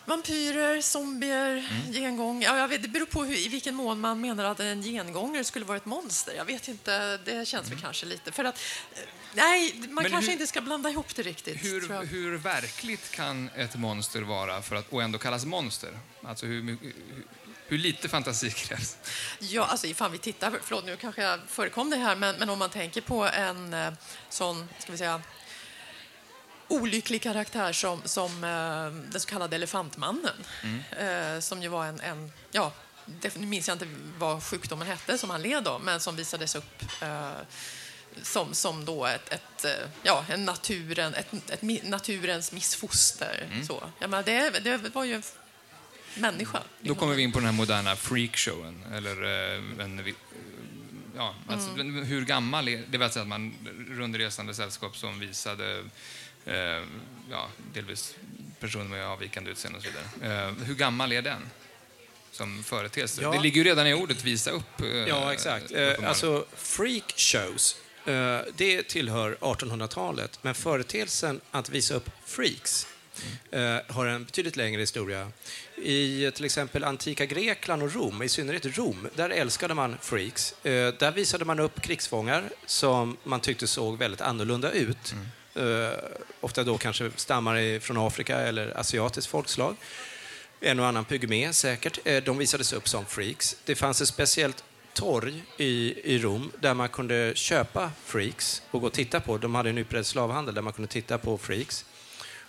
[0.07, 1.93] Vampyrer, zombier, mm.
[1.93, 2.43] gengång.
[2.43, 5.45] Ja, jag vet, det beror på hur, i vilken mån man menar att en gengångare
[5.45, 6.35] skulle vara ett monster.
[6.37, 7.77] Jag vet inte, det känns mm.
[7.77, 8.33] väl kanske lite...
[8.33, 8.61] För att,
[8.95, 9.01] eh,
[9.35, 11.65] nej, man Men kanske hur, inte ska blanda ihop det riktigt.
[11.65, 15.99] Hur, hur verkligt kan ett monster vara för att, och ändå kallas monster?
[16.23, 16.95] Alltså hur, hur,
[17.67, 18.97] hur lite fantasi krävs?
[19.39, 22.59] Ja, alltså ifall vi tittar, förlåt nu kanske jag förekom det här, men, men om
[22.59, 23.93] man tänker på en eh,
[24.29, 25.23] sån, ska vi säga,
[26.69, 30.45] olycklig karaktär som, som uh, den så kallade Elefantmannen.
[30.63, 31.43] Mm.
[31.43, 32.73] Som ju var en, en ja,
[33.37, 36.83] nu minns jag inte vad sjukdomen hette som han led av, men som visades upp
[37.03, 37.31] uh,
[38.23, 39.67] som, som då ett, ett,
[40.03, 43.49] ja, en naturen, ett, ett naturens missfoster.
[43.53, 43.67] Mm.
[43.67, 43.83] Så.
[43.99, 45.23] Ja, men det, det var ju en
[46.15, 46.63] människa.
[46.81, 48.85] Då kommer vi in på den här moderna freakshowen.
[48.93, 49.23] Eller
[49.81, 50.15] en,
[51.17, 52.05] ja, alltså, mm.
[52.05, 52.99] Hur gammal är det?
[52.99, 53.55] var alltså att man
[53.89, 55.85] rundresande sällskap som visade
[56.47, 56.83] eh,
[57.31, 58.15] ja, delvis
[58.61, 60.47] personer med avvikande utseende och så vidare.
[60.47, 61.51] Eh, hur gammal är den?
[62.37, 63.23] som företeelse.
[63.23, 63.33] Ja.
[63.33, 64.81] Det ligger ju redan i ordet visa upp.
[64.81, 65.73] Eh, ja, exakt.
[65.73, 72.87] Eh, alltså, freak shows, eh, det tillhör 1800-talet, men företeelsen att visa upp freaks
[73.51, 73.83] mm.
[73.89, 75.31] har en betydligt längre historia.
[75.77, 80.55] I till exempel antika Grekland och Rom, i synnerhet Rom, där älskade man freaks.
[80.63, 85.13] Där visade man upp krigsfångar som man tyckte såg väldigt annorlunda ut.
[85.13, 85.27] Mm
[85.57, 85.99] Eh,
[86.41, 89.77] ofta då kanske stammar från Afrika eller asiatiskt folkslag.
[90.61, 91.99] En och annan pygmé säkert.
[92.05, 93.57] Eh, de visades upp som freaks.
[93.65, 98.87] Det fanns ett speciellt torg i, i Rom där man kunde köpa freaks och gå
[98.87, 99.39] och titta på.
[99.39, 101.85] De hade en utbredd slavhandel där man kunde titta på freaks.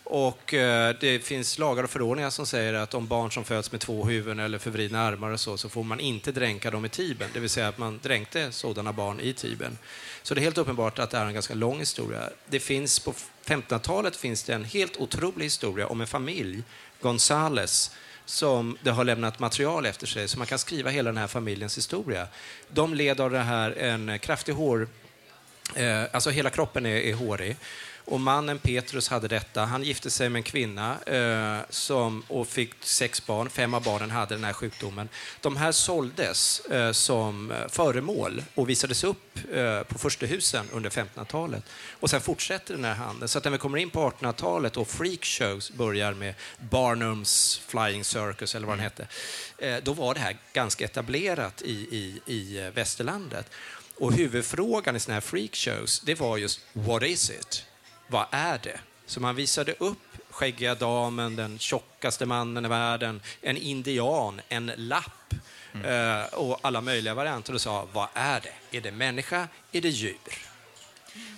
[0.10, 3.82] Och eh, det finns lagar och förordningar som säger att om barn som föds med
[3.82, 7.30] två huvuden eller förvridna armar och så, så får man inte dränka dem i Tibern.
[7.34, 9.78] Det vill säga att man dränkte sådana barn i Tibern.
[10.27, 12.29] Så det är helt uppenbart att det är en ganska lång historia.
[12.45, 13.13] Det finns på
[13.45, 16.63] 1500-talet finns det en helt otrolig historia om en familj,
[17.01, 17.91] Gonzales,
[18.25, 21.77] som det har lämnat material efter sig, så man kan skriva hela den här familjens
[21.77, 22.27] historia.
[22.69, 24.87] De led av det här en kraftig hår...
[25.75, 27.55] Eh, alltså hela kroppen är, är hårig.
[28.10, 29.65] Och mannen Petrus hade detta.
[29.65, 33.50] Han gifte sig med en kvinna eh, som, och fick sex barn.
[33.50, 35.10] Fem av barnen hade den här sjukdomen.
[35.41, 41.63] De här såldes eh, som eh, föremål och visades upp eh, på förstehusen under 1500-talet.
[42.00, 43.28] Och sen fortsätter den här handeln.
[43.28, 48.56] Så att när vi kommer in på 1800-talet och freakshows börjar med Barnums Flying Circus,
[48.56, 49.08] eller vad den hette,
[49.58, 53.50] eh, då var det här ganska etablerat i, i, i eh, västerlandet.
[53.96, 57.66] Och huvudfrågan i såna här freakshows, det var just what is it?
[58.08, 58.80] Vad är det?
[59.06, 59.98] Så man visade upp
[60.30, 65.34] skäggiga damen, den tjockaste mannen i världen, en indian, en lapp
[65.74, 66.26] mm.
[66.34, 68.78] och alla möjliga varianter och sa, vad är det?
[68.78, 69.48] Är det människa?
[69.72, 70.17] Är det djur?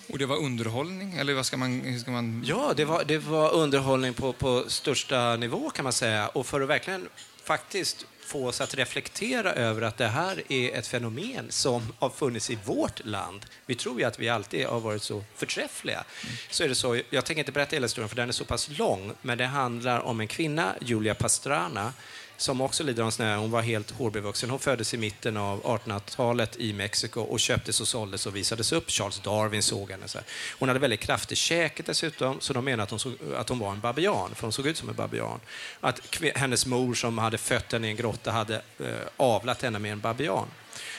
[0.08, 1.14] Och det var underhållning?
[1.14, 1.80] Eller vad ska man...
[1.80, 2.44] Hur ska man...
[2.46, 6.28] Ja, det var, det var underhållning på, på största nivå kan man säga.
[6.28, 7.08] Och för att verkligen
[7.44, 12.50] faktiskt få oss att reflektera över att det här är ett fenomen som har funnits
[12.50, 13.46] i vårt land.
[13.66, 16.04] Vi tror ju att vi alltid har varit så förträffliga.
[16.50, 18.68] Så är det så, jag tänker inte berätta hela historien för den är så pass
[18.78, 21.92] lång, men det handlar om en kvinna, Julia Pastrana,
[22.40, 24.50] som också lider av sån hon var helt hårbevuxen.
[24.50, 28.90] Hon föddes i mitten av 1800-talet i Mexiko och köptes och såldes och visades upp.
[28.90, 30.08] Charles Darwin såg henne.
[30.08, 30.26] Så här.
[30.58, 33.72] Hon hade väldigt kraftig käke dessutom, så de menade att hon, såg, att hon var
[33.72, 35.40] en babian, för hon såg ut som en babian.
[35.80, 39.92] Att hennes mor som hade fött henne i en grotta hade eh, avlat henne med
[39.92, 40.46] en babian.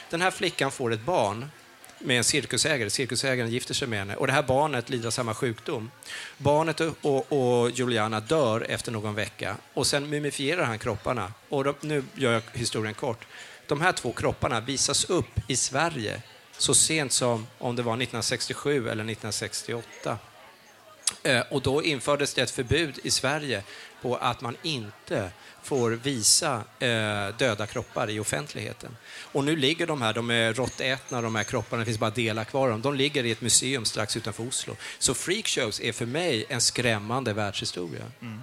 [0.09, 1.45] Den här flickan får ett barn
[2.03, 2.89] med en cirkusägare.
[2.89, 5.91] Cirkusägaren gifter sig med henne och det här barnet lider av samma sjukdom.
[6.37, 11.33] Barnet och, och Juliana dör efter någon vecka och sen mumifierar han kropparna.
[11.49, 13.27] Och de, nu gör jag historien kort.
[13.67, 16.21] De här två kropparna visas upp i Sverige
[16.57, 20.17] så sent som om det var 1967 eller 1968.
[21.23, 23.63] Eh, och då infördes det ett förbud i Sverige
[24.01, 25.31] på att man inte
[25.63, 28.97] får visa eh, döda kroppar i offentligheten.
[29.21, 32.43] Och nu ligger de här, de är råttätna, de här kropparna, det finns bara delar
[32.43, 32.81] kvar av dem.
[32.81, 34.75] De ligger i ett museum strax utanför Oslo.
[34.99, 38.03] Så freakshows är för mig en skrämmande världshistoria.
[38.21, 38.41] Mm.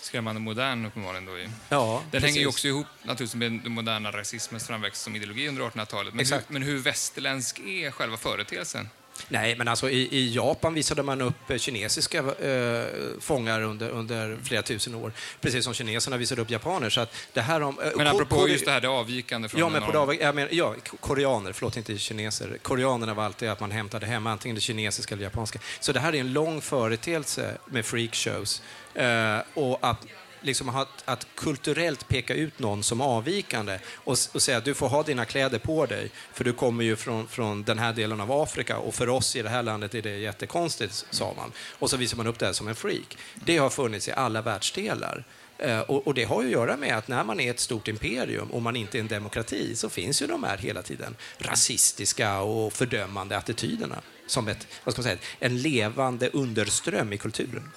[0.00, 1.32] Skrämmande modern uppenbarligen då.
[1.68, 2.26] Ja, Den precis.
[2.26, 6.14] hänger ju också ihop naturligtvis med den moderna rasismens framväxt som ideologi under 1800-talet.
[6.14, 8.88] Men, hur, men hur västerländsk är själva företeelsen?
[9.28, 12.84] Nej, men alltså i, i Japan visade man upp kinesiska eh,
[13.20, 16.90] fångar under, under flera tusen år, precis som kineserna visade upp japaner.
[16.90, 19.60] Så att det här om, eh, men apropå just det här det avvikande från...
[19.60, 22.58] Ja, men på det jag menar, ja, koreaner, förlåt inte kineser.
[22.62, 25.58] Koreanerna var alltid att man hämtade hem antingen det kinesiska eller japanska.
[25.80, 28.62] Så det här är en lång företeelse med freakshows.
[28.94, 30.06] Eh, och att
[30.40, 34.88] liksom att, att, kulturellt peka ut någon som avvikande och, och, säga att du får
[34.88, 38.32] ha dina kläder på dig för du kommer ju från, från den här delen av
[38.32, 41.52] Afrika och för oss i det här landet är det jättekonstigt, sa man.
[41.78, 43.18] Och så visar man upp det här som en freak.
[43.34, 45.24] Det har funnits i alla världsdelar.
[45.58, 47.88] Eh, och, och, det har ju att göra med att när man är ett stort
[47.88, 52.40] imperium och man inte är en demokrati så finns ju de här hela tiden rasistiska
[52.40, 57.70] och fördömande attityderna som ett, vad ska man säga, en levande underström i kulturen.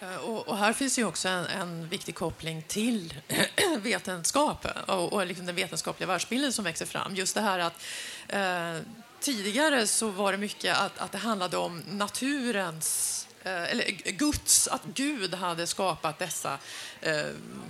[0.00, 3.14] Eh, och, och, här finns ju också en, en viktig koppling till
[3.78, 7.14] vetenskap och, och liksom den vetenskapliga världsbilden som växer fram.
[7.14, 7.82] Just det här att
[8.28, 8.86] eh,
[9.20, 14.84] tidigare så var det mycket att, att det handlade om naturens eh, eller Guds, att
[14.84, 16.58] Gud hade skapat dessa
[17.00, 17.26] eh,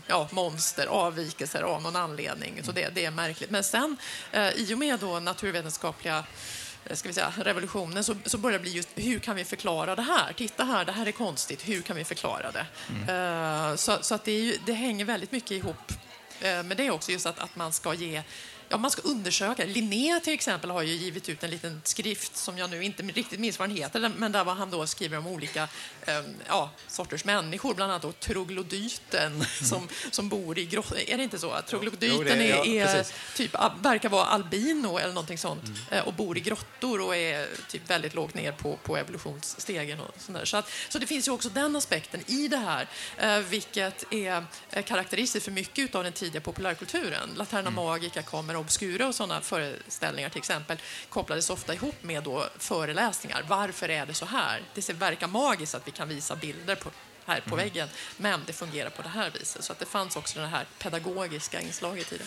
[0.07, 2.61] ja, monster, avvikelser av någon anledning.
[2.63, 3.51] Så det, det är märkligt.
[3.51, 3.97] Men sen,
[4.33, 6.25] eh, i och med då naturvetenskapliga Eh,
[6.91, 10.03] ska vi säga, revolutionen så, så börjar det bli just hur kan vi förklara det
[10.03, 10.33] här?
[10.33, 12.67] Titta här, det här är konstigt, hur kan vi förklara det?
[12.91, 13.71] Mm.
[13.71, 15.93] Uh, så, så att det, ju, det, hänger väldigt mycket ihop
[16.45, 18.23] uh, med det också, just att, att man ska ge
[18.71, 19.65] ja, man ska undersöka.
[19.65, 23.41] Linné till exempel har ju givit ut en liten skrift som jag nu inte riktigt
[23.41, 25.69] minns vad den heter, men där han då skriver om olika
[26.07, 29.47] eh, ja, sorters människor, bland annat då troglodyten mm.
[29.63, 30.99] som, som bor i grottor.
[31.07, 31.51] Är det inte så?
[31.51, 33.07] Att troglodyten jo, är, ja, är
[33.37, 35.77] typ, verkar vara albino eller någonting sånt mm.
[35.91, 40.01] Eh, och bor i grottor och är typ väldigt lågt ner på, på evolutionsstegen.
[40.01, 43.39] Och sånt så, att, så det finns ju också den aspekten i det här, eh,
[43.39, 44.45] vilket är
[44.83, 47.31] karaktäristiskt för mycket av den tidiga populärkulturen.
[47.37, 47.75] Laterna mm.
[47.75, 53.45] Magica kommer obskura och sådana föreställningar till exempel kopplades ofta ihop med då föreläsningar.
[53.49, 54.63] Varför är det så här?
[54.75, 56.91] Det verkar magiskt att vi kan visa bilder på,
[57.27, 57.65] här på mm.
[57.65, 59.65] väggen, men det fungerar på det här viset.
[59.65, 62.25] Så att det fanns också det här pedagogiska inslaget i det.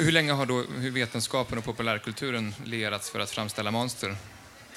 [0.00, 4.16] Hur länge har då hur vetenskapen och populärkulturen lerats för att framställa monster?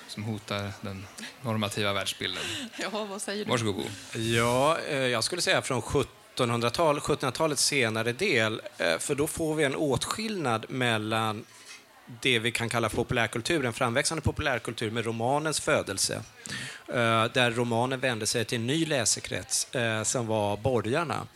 [0.09, 1.05] som hotar den
[1.41, 2.43] normativa världsbilden.
[2.77, 3.51] Ja, vad säger du?
[3.51, 4.19] Varsågod, Bo.
[4.19, 9.55] Ja, eh, jag skulle säga från 70 1700-tal, 1700-talets senare del, eh, för då får
[9.55, 11.45] vi en åtskillnad mellan
[12.21, 16.23] det vi kan kalla populärkultur, en framväxande populärkultur med romanens födelse.
[16.87, 21.27] Eh, där romanen vände sig till en ny läsekrets eh, som var borgarna.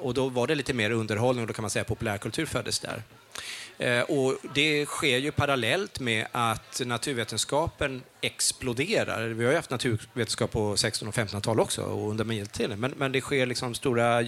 [0.00, 3.02] Och då var det lite mer underhållning och då kan man säga populärkultur föddes där.
[3.78, 9.28] Eh, och det sker ju parallellt med att naturvetenskapen exploderar.
[9.28, 12.80] Vi har ju haft naturvetenskap på 1600 och 1500-tal också och under medeltiden.
[12.80, 14.24] Men, men det sker liksom stora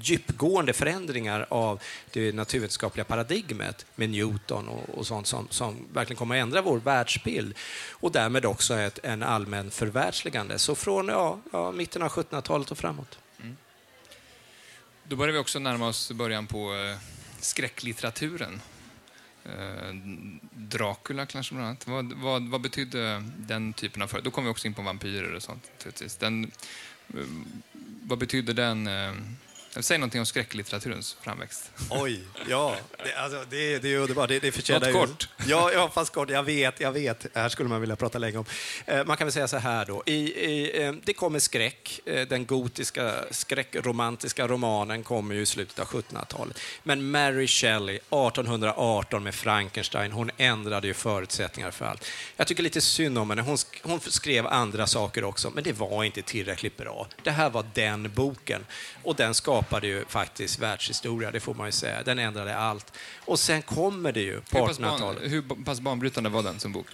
[0.00, 6.36] djupgående förändringar av det naturvetenskapliga paradigmet med Newton och, och sånt som, som, verkligen kommer
[6.36, 7.54] att ändra vår världsbild
[7.90, 10.58] och därmed också ett en allmän förvärldsligande.
[10.58, 13.18] Så från ja, ja, mitten av 1700-talet och framåt.
[13.40, 13.56] Mm.
[15.04, 16.98] Då börjar vi också närma oss början på eh,
[17.44, 18.60] skräcklitteraturen.
[19.44, 19.94] Eh,
[20.50, 21.86] Dracula kanske bland annat.
[21.86, 24.20] Vad, vad, vad betydde den typen av...
[24.22, 25.70] Då kommer vi också in på vampyrer och sånt.
[26.18, 27.20] Den, eh,
[28.02, 29.12] vad betydde den, eh,
[29.82, 31.70] Säg någonting om skräcklitteraturens framväxt.
[31.90, 32.76] Oj, ja.
[33.04, 34.28] Det, alltså, det, det är underbart.
[34.28, 35.28] Det, det förtjänar Något kort.
[35.46, 36.30] Ja, ja, fast kort.
[36.30, 37.20] Jag vet, jag vet.
[37.34, 38.44] Det här skulle man vilja prata länge om.
[38.86, 40.02] Eh, man kan väl säga så här då.
[40.06, 42.00] I, i, eh, det kommer skräck.
[42.06, 46.60] Eh, den gotiska skräckromantiska romanen kommer ju i slutet av 1700-talet.
[46.82, 52.04] Men Mary Shelley, 1818 med Frankenstein, hon ändrade ju förutsättningar för allt.
[52.36, 53.42] Jag tycker lite synd om henne.
[53.42, 57.06] Hon, sk- hon skrev andra saker också, men det var inte tillräckligt bra.
[57.22, 58.66] Det här var den boken.
[59.02, 62.02] Och den skapade ju faktiskt världshistoria, det får man ju säga.
[62.02, 62.92] Den ändrade allt.
[63.24, 65.32] Och sen kommer det ju på Hur pass, ban, 1800-talet.
[65.32, 66.86] hur pass banbrytande var den som bok?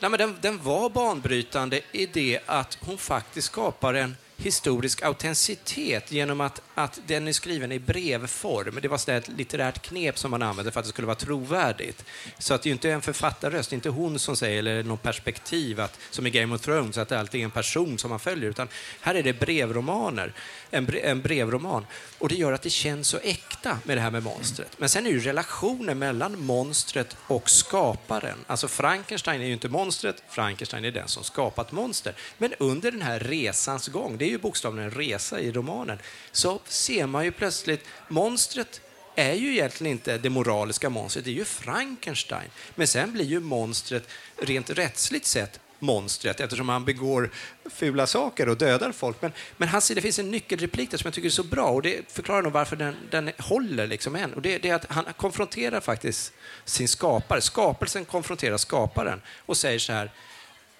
[0.00, 6.12] Nej, men den, den var banbrytande i det att hon faktiskt skapar en historisk autenticitet
[6.12, 8.78] genom att, att den är skriven i brevform.
[8.82, 11.16] Det var så där ett litterärt knep som man använde för att det skulle vara
[11.16, 12.04] trovärdigt.
[12.38, 15.80] Så att det är ju inte en författarröst, inte hon som säger, eller någon perspektiv,
[15.80, 18.50] att, som i Game of Thrones, att det alltid är en person som man följer,
[18.50, 18.68] utan
[19.00, 20.32] här är det brevromaner,
[20.70, 21.86] en, brev, en brevroman.
[22.18, 24.78] Och det gör att det känns så äkta med det här med monstret.
[24.78, 28.38] Men sen är ju relationen mellan monstret och skaparen.
[28.46, 32.14] Alltså Frankenstein är ju inte monstret, Frankenstein är den som skapat monster.
[32.38, 35.98] Men under den här resans gång, det är ju bokstavligen en resa i romanen,
[36.32, 38.80] så ser man ju plötsligt monstret
[39.14, 42.50] är ju egentligen inte det moraliska monstret, det är ju Frankenstein.
[42.74, 47.30] Men sen blir ju monstret rent rättsligt sett monstret eftersom han begår
[47.64, 49.22] fula saker och dödar folk.
[49.22, 51.82] Men, men han, det finns en nyckelreplik där som jag tycker är så bra och
[51.82, 54.34] det förklarar nog varför den, den håller liksom än.
[54.34, 56.32] Och det, det är att han konfronterar faktiskt
[56.64, 57.40] sin skapare.
[57.40, 60.10] Skapelsen konfronterar skaparen och säger så här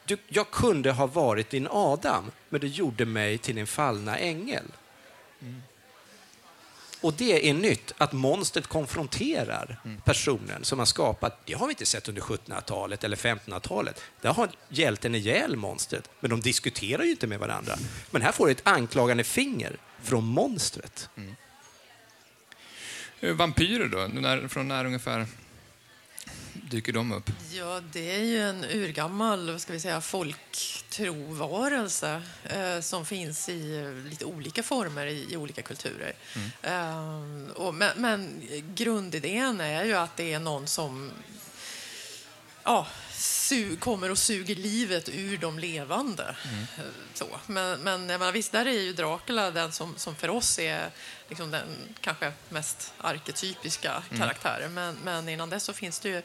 [0.04, 4.64] du, jag kunde ha varit din Adam, men du gjorde mig till din fallna ängel.
[7.00, 11.46] Och det är nytt, att monstret konfronterar personen som har skapat.
[11.46, 14.02] Det har vi inte sett under 1700-talet eller 1500-talet.
[14.20, 17.76] Där har hjälten ihjäl monstret, men de diskuterar ju inte med varandra.
[18.10, 21.08] Men här får du ett anklagande finger från monstret.
[23.20, 24.20] Eh, Vampyrer då?
[24.20, 25.26] När, från när ungefär
[26.70, 27.30] dyker de upp?
[27.52, 33.76] Ja, det är ju en urgammal vad ska vi säga, folktrovarelse eh, som finns i
[33.76, 36.12] eh, lite olika former i, i olika kulturer.
[36.62, 37.12] Eh,
[37.54, 38.42] och, men, men
[38.74, 41.10] grundidén är ju att det är någon som
[42.64, 46.36] ja, su- kommer och suger livet ur de levande.
[46.78, 46.84] Eh,
[47.14, 47.40] Så.
[47.46, 50.90] Men, men jag menar, visst, där är ju Dracula den som, som för oss är
[51.28, 51.66] liksom den
[52.00, 54.74] kanske mest arketypiska karaktären.
[54.74, 56.22] Men, men innan dess så finns det ju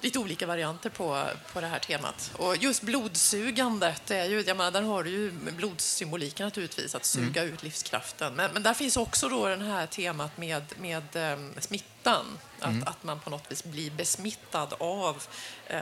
[0.00, 2.30] lite olika varianter på, på det här temat.
[2.36, 7.04] Och just blodsugandet, det är ju, jag menar, där har du ju blodsymboliken naturligtvis, att
[7.04, 8.34] suga ut livskraften.
[8.34, 13.04] Men, men där finns också då det här temat med, med eh, smittan, att, att
[13.04, 15.22] man på något vis blir besmittad av
[15.66, 15.80] eh,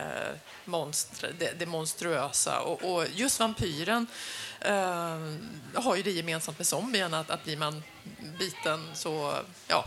[0.65, 2.61] monster, det, det monstruösa.
[2.61, 4.07] Och, och just vampyren
[4.61, 5.19] eh,
[5.75, 7.83] har ju det gemensamt med zombien, att, att blir man
[8.39, 9.35] biten så
[9.69, 9.85] ja,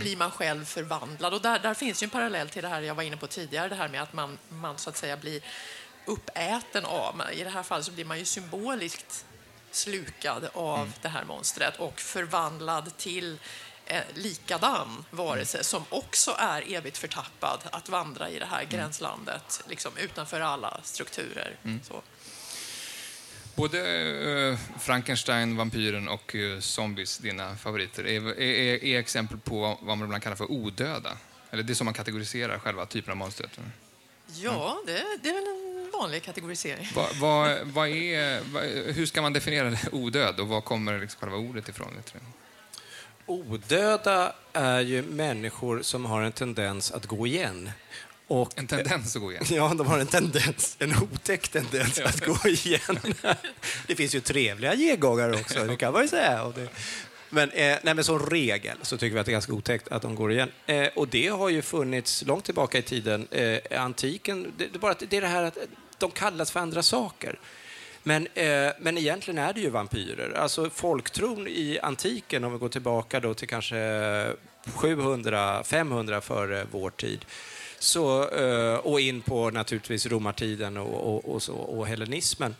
[0.00, 1.34] blir man själv förvandlad.
[1.34, 3.68] Och där, där finns ju en parallell till det här jag var inne på tidigare,
[3.68, 5.42] det här med att man, man så att säga blir
[6.06, 9.24] uppäten av, i det här fallet så blir man ju symboliskt
[9.70, 13.38] slukad av det här monstret och förvandlad till
[13.86, 19.96] eh, likadan varelse som också är evigt förtappad att vandra i det här gränslandet liksom,
[19.96, 21.56] utanför alla strukturer.
[21.84, 22.02] Så.
[23.58, 23.78] Både
[24.50, 30.06] eh, Frankenstein, vampyren och eh, zombies, dina favoriter, är, är, är exempel på vad man
[30.06, 31.18] ibland kallar för odöda.
[31.50, 33.50] Eller det är som man kategoriserar själva typen av monstret.
[34.34, 36.88] Ja, det, det är väl en vanlig kategorisering.
[36.94, 38.62] Vad, vad, vad är, vad,
[38.94, 41.94] hur ska man definiera odöd och var kommer liksom själva ordet ifrån?
[41.96, 42.18] vet du?
[43.26, 47.70] Odöda är ju människor som har en tendens att gå igen.
[48.28, 49.44] Och En tendens att gå igen.
[49.50, 52.98] Ja, de har en tendens, en otäck tendens att gå igen.
[53.86, 56.52] Det finns ju trevliga gegångare också, det kan man ju säga.
[57.30, 60.02] Men, eh, nej, men som regel så tycker vi att det är ganska otäckt att
[60.02, 60.50] de går igen.
[60.66, 63.28] Eh, och det har ju funnits långt tillbaka i tiden.
[63.30, 65.58] Eh, antiken, det, det, bara det är det här att
[65.98, 67.38] de kallas för andra saker.
[68.02, 70.32] Men, eh, men egentligen är det ju vampyrer.
[70.36, 73.76] Alltså folktron i antiken, om vi går tillbaka då till kanske
[74.64, 77.24] 700-500 före vår tid,
[77.78, 82.54] så, eh, och in på naturligtvis romartiden och, och, och, så, och hellenismen,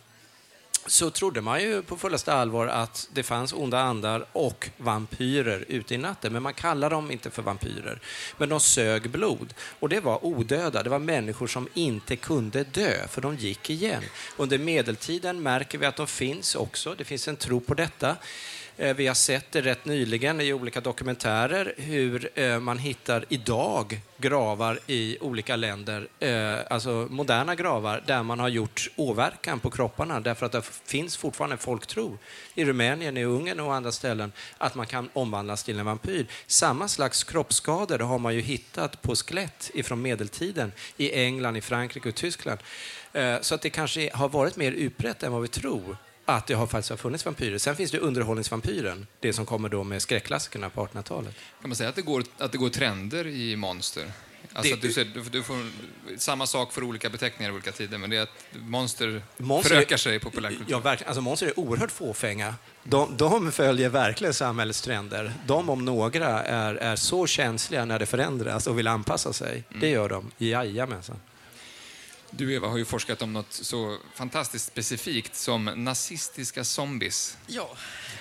[0.85, 5.95] så trodde man ju på fullaste allvar att det fanns onda andar och vampyrer ute
[5.95, 6.33] i natten.
[6.33, 7.99] Men man kallar dem inte för vampyrer.
[8.37, 9.53] Men de sög blod.
[9.79, 10.83] Och det var odöda.
[10.83, 14.03] Det var människor som inte kunde dö, för de gick igen.
[14.37, 16.95] Under medeltiden märker vi att de finns också.
[16.97, 18.15] Det finns en tro på detta.
[18.81, 24.01] Eh, vi har sett det rätt nyligen i olika dokumentärer hur eh, man hittar idag
[24.17, 30.19] gravar i olika länder, eh, alltså moderna gravar, där man har gjort åverkan på kropparna
[30.19, 32.17] därför att det finns fortfarande folktro
[32.55, 36.27] i Rumänien, i Ungern och andra ställen att man kan omvandlas till en vampyr.
[36.47, 42.09] Samma slags kroppsskador har man ju hittat på skelett ifrån medeltiden i England, i Frankrike
[42.09, 42.59] och Tyskland.
[43.41, 45.97] Så att det kanske har varit mer utbrett än vad vi tror
[46.35, 47.57] att det har faktiskt har funnits vampyrer.
[47.57, 51.35] Sen finns det underhållningsvampyren, det som kommer då med skräckklassikerna på 1800-talet.
[51.61, 54.11] Kan man säga att det går, att det går trender i monster?
[54.53, 55.69] Alltså det, du, ser, du, du, får
[56.17, 59.97] samma sak för olika beteckningar i olika tider, men det är att monster, monster förökar
[59.97, 60.71] sig i populärkulturen.
[60.71, 61.09] Ja, verkligen.
[61.09, 62.55] Alltså, monster är oerhört fåfänga.
[62.83, 65.33] De, de följer verkligen samhällets trender.
[65.45, 69.63] De om några är, är så känsliga när det förändras och vill anpassa sig.
[69.69, 69.79] Mm.
[69.79, 70.31] Det gör de.
[70.37, 71.15] Jajamensan.
[72.31, 77.37] Du Eva har ju forskat om något så fantastiskt specifikt som nazistiska zombies.
[77.47, 77.69] Ja.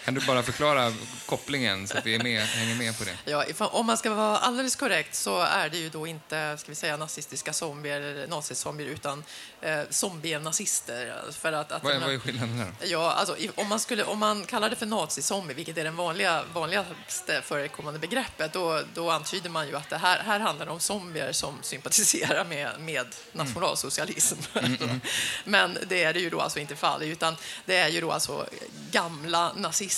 [0.08, 0.92] Kan du bara förklara
[1.26, 3.16] kopplingen så att vi är med, hänger med på det?
[3.24, 6.74] Ja, om man ska vara alldeles korrekt så är det ju då inte ska vi
[6.74, 9.24] säga, nazistiska zombier eller nazizombier utan
[9.60, 11.14] eh, zombie-nazister.
[11.32, 12.86] För att, att vad, är, vad är skillnaden där?
[12.86, 16.42] Ja, alltså, om, man skulle, om man kallar det för nazizombie, vilket är det vanliga,
[16.52, 21.32] vanligaste förekommande begreppet, då, då antyder man ju att det här, här handlar om zombier
[21.32, 24.38] som sympatiserar med, med nationalsocialism.
[24.54, 24.64] Mm.
[24.74, 25.00] Mm, mm.
[25.44, 27.36] Men det är det ju då alltså inte fall, utan
[27.66, 28.46] det är ju då alltså
[28.90, 29.97] gamla nazister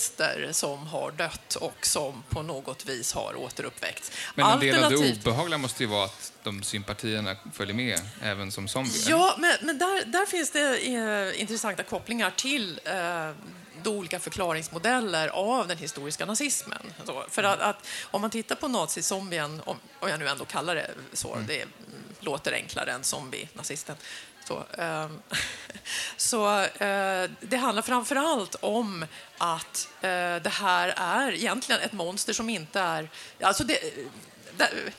[0.52, 4.12] som har dött och som på något vis har återuppväckts.
[4.34, 8.52] Men en del av det obehagliga måste ju vara att de sympatierna följer med även
[8.52, 9.10] som zombier?
[9.10, 13.30] Ja, men, men där, där finns det eh, intressanta kopplingar till eh,
[13.82, 16.92] de olika förklaringsmodeller av den historiska nazismen.
[17.04, 20.74] Så, för att, att, om man tittar på nazizombien, om, om jag nu ändå kallar
[20.74, 21.46] det så, mm.
[21.46, 21.64] det
[22.20, 23.96] låter enklare än zombie-nazisten,
[24.50, 25.08] så, eh,
[26.16, 29.06] så eh, det handlar framför allt om
[29.38, 33.10] att eh, det här är egentligen ett monster som inte är...
[33.40, 33.78] Alltså det,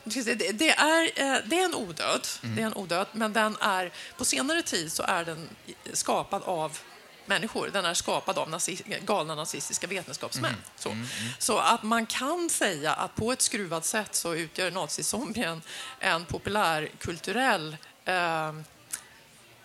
[0.04, 2.56] det, det, är, eh, det är en odöd, mm.
[2.56, 5.50] det är en odöd, men den är, på senare tid så är den
[5.94, 6.78] skapad av
[7.26, 7.70] människor.
[7.74, 10.52] Den är skapad av nazist, galna nazistiska vetenskapsmän.
[10.52, 10.62] Mm.
[10.76, 10.90] Så.
[10.90, 11.34] Mm, mm.
[11.40, 11.58] så.
[11.58, 15.62] att man kan säga att på ett skruvat sätt så utgör nazizombien
[16.00, 18.52] en populärkulturell eh,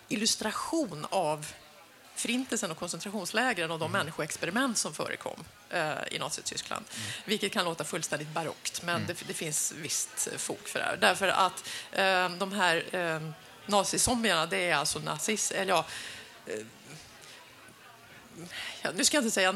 [0.07, 1.47] illustration av
[2.15, 3.99] Förintelsen och koncentrationslägren och de mm.
[3.99, 6.85] människoexperiment som förekom eh, i Nazityskland.
[6.95, 7.07] Mm.
[7.25, 9.07] Vilket kan låta fullständigt barockt, men mm.
[9.07, 10.97] det, det, finns visst fog för det.
[11.01, 13.31] Därför att eh, de här eh,
[13.65, 15.85] nazizombierna, det är alltså nazis, eller ja,
[16.45, 16.65] eh,
[18.81, 19.51] ja, nu ska jag inte säga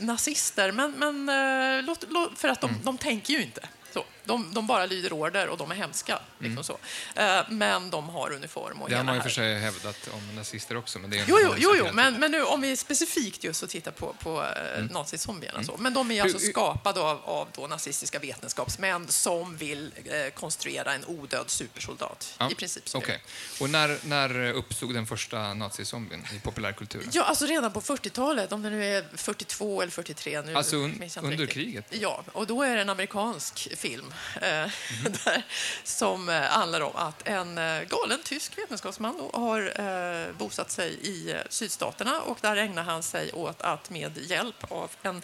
[0.00, 2.82] nazister, men, men eh, låt, låt, för att de, mm.
[2.84, 3.68] de tänker ju inte.
[3.92, 6.18] Så, de, de, bara lyder order och de är hemska.
[6.38, 6.64] Liksom mm.
[6.64, 6.72] så.
[6.72, 8.82] Uh, men de har uniform.
[8.82, 10.98] Och det har man ju för sig hävdat om nazister också.
[10.98, 13.90] Men det är jo, jo, jo, jo men, men nu, om vi specifikt just tittar
[13.90, 14.86] på, på uh, mm.
[14.86, 15.54] nazizombierna.
[15.54, 15.66] Mm.
[15.66, 15.76] Så.
[15.76, 21.04] Men de är alltså skapade av, av då nazistiska vetenskapsmän som vill uh, konstruera en
[21.04, 22.34] odöd supersoldat.
[22.38, 22.50] Ja.
[22.50, 22.94] I princip.
[22.94, 23.18] Okay.
[23.60, 27.08] Och när, när uppstod den första nazizombien i populärkulturen?
[27.12, 31.02] Ja, alltså redan på 40-talet, om det nu är 42 eller 40 Nu, alltså un,
[31.16, 31.50] under riktigt.
[31.50, 31.84] kriget?
[31.90, 34.70] Ja, och då är det en amerikansk film mm.
[35.24, 35.42] där,
[35.84, 41.36] som eh, handlar om att en eh, galen tysk vetenskapsman har eh, bosatt sig i
[41.48, 45.22] sydstaterna och där ägnar han sig åt att med hjälp av en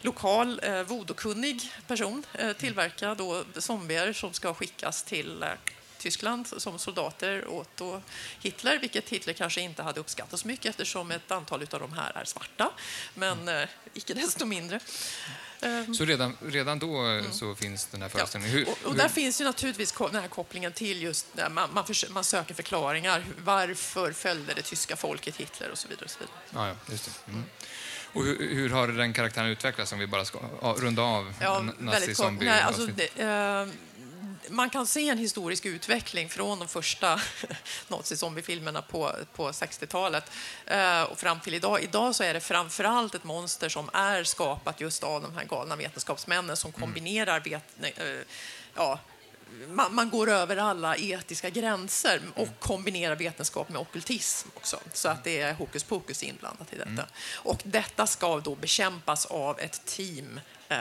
[0.00, 2.26] lokal eh, vodokunnig person
[2.58, 5.44] tillverka då zombier som ska skickas till
[5.98, 8.02] Tyskland som soldater åt då
[8.40, 12.12] Hitler, vilket Hitler kanske inte hade uppskattat så mycket eftersom ett antal av de här
[12.14, 12.70] är svarta,
[13.14, 14.80] men eh, icke desto mindre.
[15.60, 15.94] Ehm.
[15.94, 17.32] Så redan, redan då mm.
[17.32, 18.64] så finns den här föreställningen?
[18.66, 18.72] Ja.
[18.72, 22.24] Och, och, där finns ju naturligtvis den här kopplingen till just man, man, försöker, man,
[22.24, 23.24] söker förklaringar.
[23.44, 26.04] Varför följde det tyska folket Hitler och så vidare.
[26.04, 26.36] Och så vidare.
[26.50, 27.32] Ja, ja, just det.
[27.32, 27.44] Mm.
[28.12, 30.38] Och hur, hur, har den karaktären utvecklats om vi bara ska
[30.76, 32.48] runda av ja, nazi-zombie?
[32.48, 33.66] Alltså, eh,
[34.48, 37.20] man kan se en historisk utveckling från de första
[37.88, 40.30] nazi-zombiefilmerna på, på 60-talet
[40.66, 41.82] eh, och fram till idag.
[41.82, 45.44] Idag så är det framför allt ett monster som är skapat just av de här
[45.44, 46.80] galna vetenskapsmännen som mm.
[46.80, 48.06] kombinerar vet, eh,
[48.74, 49.00] ja,
[49.68, 52.54] man, man, går över alla etiska gränser och mm.
[52.58, 54.80] kombinerar vetenskap med okultism också.
[54.92, 56.90] Så att det är hokus pokus inblandat i detta.
[56.90, 57.06] Mm.
[57.34, 60.76] Och detta ska då bekämpas av ett team eh,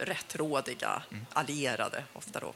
[0.00, 1.02] rättrådiga
[1.32, 2.54] allierade, ofta då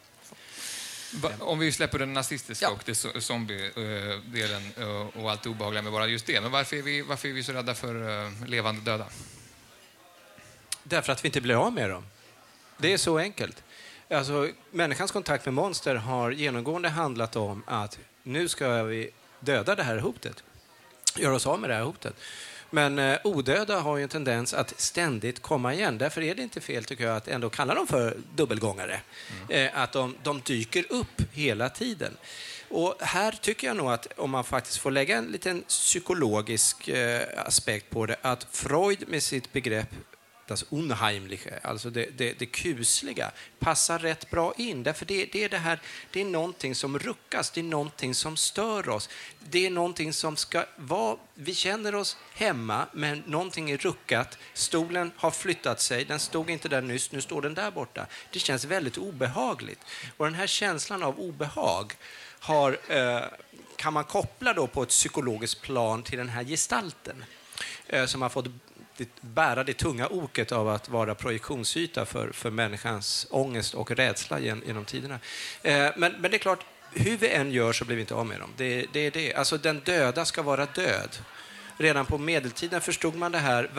[1.39, 2.71] om vi släpper den nazistiska ja.
[2.71, 4.73] och det zombie-delen
[5.15, 6.41] och allt det obehagliga med bara just det.
[6.41, 9.07] Men varför är vi, varför är vi så rädda för eh, levande döda?
[10.83, 12.07] Därför att vi inte blir av med dem.
[12.79, 13.63] Det är så enkelt.
[14.11, 19.11] Alltså, människans kontakt med monster har genomgående handlat om att nu ska vi
[19.41, 20.45] döda det här hotet.
[21.17, 22.15] Göra oss av med det här hotet.
[22.75, 25.99] Men eh, odöda har ju en tendens att ständigt komma igen.
[25.99, 29.01] Därför är det inte fel, tycker jag, att ändå kalla dem för dubbelgångare.
[29.51, 29.67] Mm.
[29.67, 32.17] Eh, att de, de dyker upp hela tiden.
[32.69, 37.23] Och här tycker jag nog att om man faktiskt får lägga en liten psykologisk eh,
[37.47, 39.89] aspekt på det, att Freud med sitt begrepp
[40.47, 44.83] das Unheimliche, alltså det, det, det kusliga, passar rätt bra in.
[44.83, 45.81] Därför det, det, är det här,
[46.11, 49.09] det är någonting som ruckas, det är någonting som stör oss.
[49.39, 51.17] Det är någonting som ska vara...
[51.35, 54.39] Vi känner oss hemma, men någonting är ruckat.
[54.55, 58.07] Stolen har flyttat sig, den stod inte där nyss, nu står den där borta.
[58.33, 59.81] Det känns väldigt obehagligt.
[60.17, 61.93] Och den här känslan av obehag
[62.39, 63.23] har, eh,
[63.77, 67.25] kan man koppla då på ett psykologiskt plan till den här gestalten
[67.87, 68.47] eh, som har fått
[69.21, 74.63] bära det tunga oket av att vara projektionsyta för, för människans ångest och rädsla gen,
[74.67, 75.19] genom tiderna.
[75.63, 78.27] Eh, men, men det är klart, hur vi än gör så blir vi inte av
[78.27, 78.51] med dem.
[78.57, 79.35] Det, det är det.
[79.35, 81.19] Alltså, den döda ska vara död.
[81.77, 83.71] Redan på medeltiden förstod man det här,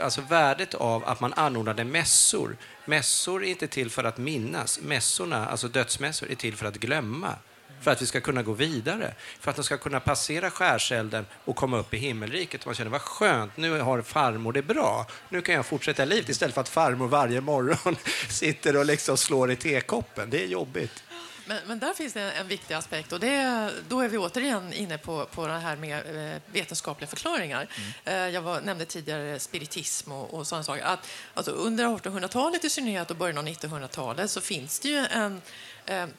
[0.00, 2.56] alltså värdet av att man anordnade mässor.
[2.84, 4.80] Mässor är inte till för att minnas.
[4.80, 7.36] Mässorna, alltså dödsmässor, är till för att glömma
[7.82, 9.14] för att vi ska kunna gå vidare.
[9.40, 12.66] För att de ska kunna passera skärselden och komma upp i himmelriket.
[12.66, 15.06] Man känner, vad skönt, nu har farmor det bra.
[15.28, 17.96] Nu kan jag fortsätta livet istället för att farmor varje morgon
[18.28, 20.30] sitter och liksom slår i tekoppen.
[20.30, 21.02] Det är jobbigt.
[21.46, 24.98] Men, men, där finns det en viktig aspekt och det, då är vi återigen inne
[24.98, 27.66] på, på det här med eh, vetenskapliga förklaringar.
[27.76, 28.26] Mm.
[28.28, 30.84] Eh, jag var, nämnde tidigare spiritism och, och sådana saker.
[30.84, 35.42] Att, alltså under 1800-talet i synnerhet och början av 1900-talet så finns det ju en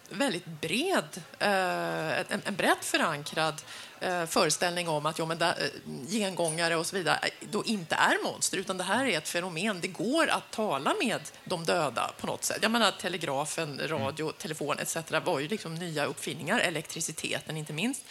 [0.10, 3.62] väldigt bred, eh, en, en brett förankrad
[4.00, 7.96] eh, föreställning om att ja, men där, eh, gengångare och så vidare eh, då inte
[7.96, 9.82] är monster, utan det här är ett fenomen.
[9.82, 12.60] Det går att tala med de döda på något sätt.
[12.62, 14.36] Jag menar, telegrafen, radio, mm.
[14.38, 14.98] telefon etc.
[15.26, 18.06] var ju liksom nya uppfinningar, elektriciteten inte minst.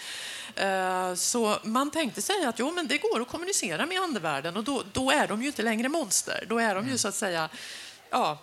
[0.55, 4.65] Eh, så man tänkte sig att jo, men det går att kommunicera med andevärlden och
[4.65, 6.45] då, då är de ju inte längre monster.
[6.49, 6.99] Då är de ju mm.
[6.99, 7.49] så att säga
[8.11, 8.39] ja,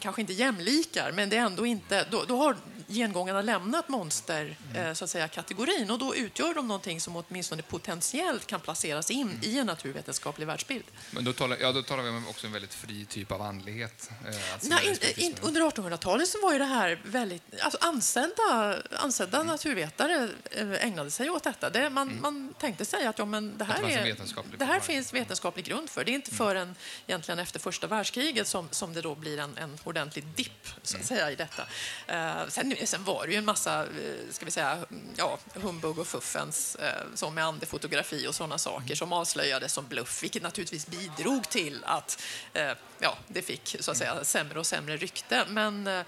[0.00, 2.56] kanske inte jämlikar, men det är ändå inte, då, då har
[2.86, 9.22] gengångarna lämnat monsterkategorin eh, och då utgör de någonting som åtminstone potentiellt kan placeras in
[9.22, 9.38] mm.
[9.42, 10.84] i en naturvetenskaplig världsbild.
[11.10, 14.10] Men då talar, ja, då talar vi om också en väldigt fri typ av andlighet?
[14.28, 17.42] Eh, Nej, in, in, under 1800-talet så var ju det här väldigt...
[17.60, 19.46] Alltså ansedda, ansedda mm.
[19.46, 21.70] naturvetare eh, ägnade sig åt detta.
[21.70, 22.22] Det, man, mm.
[22.22, 26.04] man tänkte sig att ja, men det här, är, det här finns vetenskaplig grund för.
[26.04, 26.38] Det är inte mm.
[26.38, 26.74] förrän
[27.06, 31.02] egentligen efter första världskriget som, som det då blir en, en ordentlig dipp så att
[31.02, 31.06] mm.
[31.06, 31.62] säga, i detta.
[31.62, 34.78] Uh, sen sen var det ju en massa eh, ska vi säga,
[35.16, 40.22] ja, humbug och fuffens eh, som med andefotografi och sådana saker som avslöjades som bluff,
[40.22, 42.22] vilket naturligtvis bidrog till att
[42.52, 45.44] eh, ja, det fick så att säga, sämre och sämre rykte.
[45.48, 46.04] Men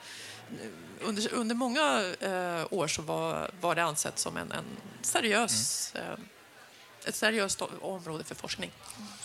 [1.00, 2.14] under, under många
[2.70, 4.64] år så var, var det ansett som en, en
[5.02, 6.20] seriös mm
[7.08, 8.70] ett seriöst område för forskning.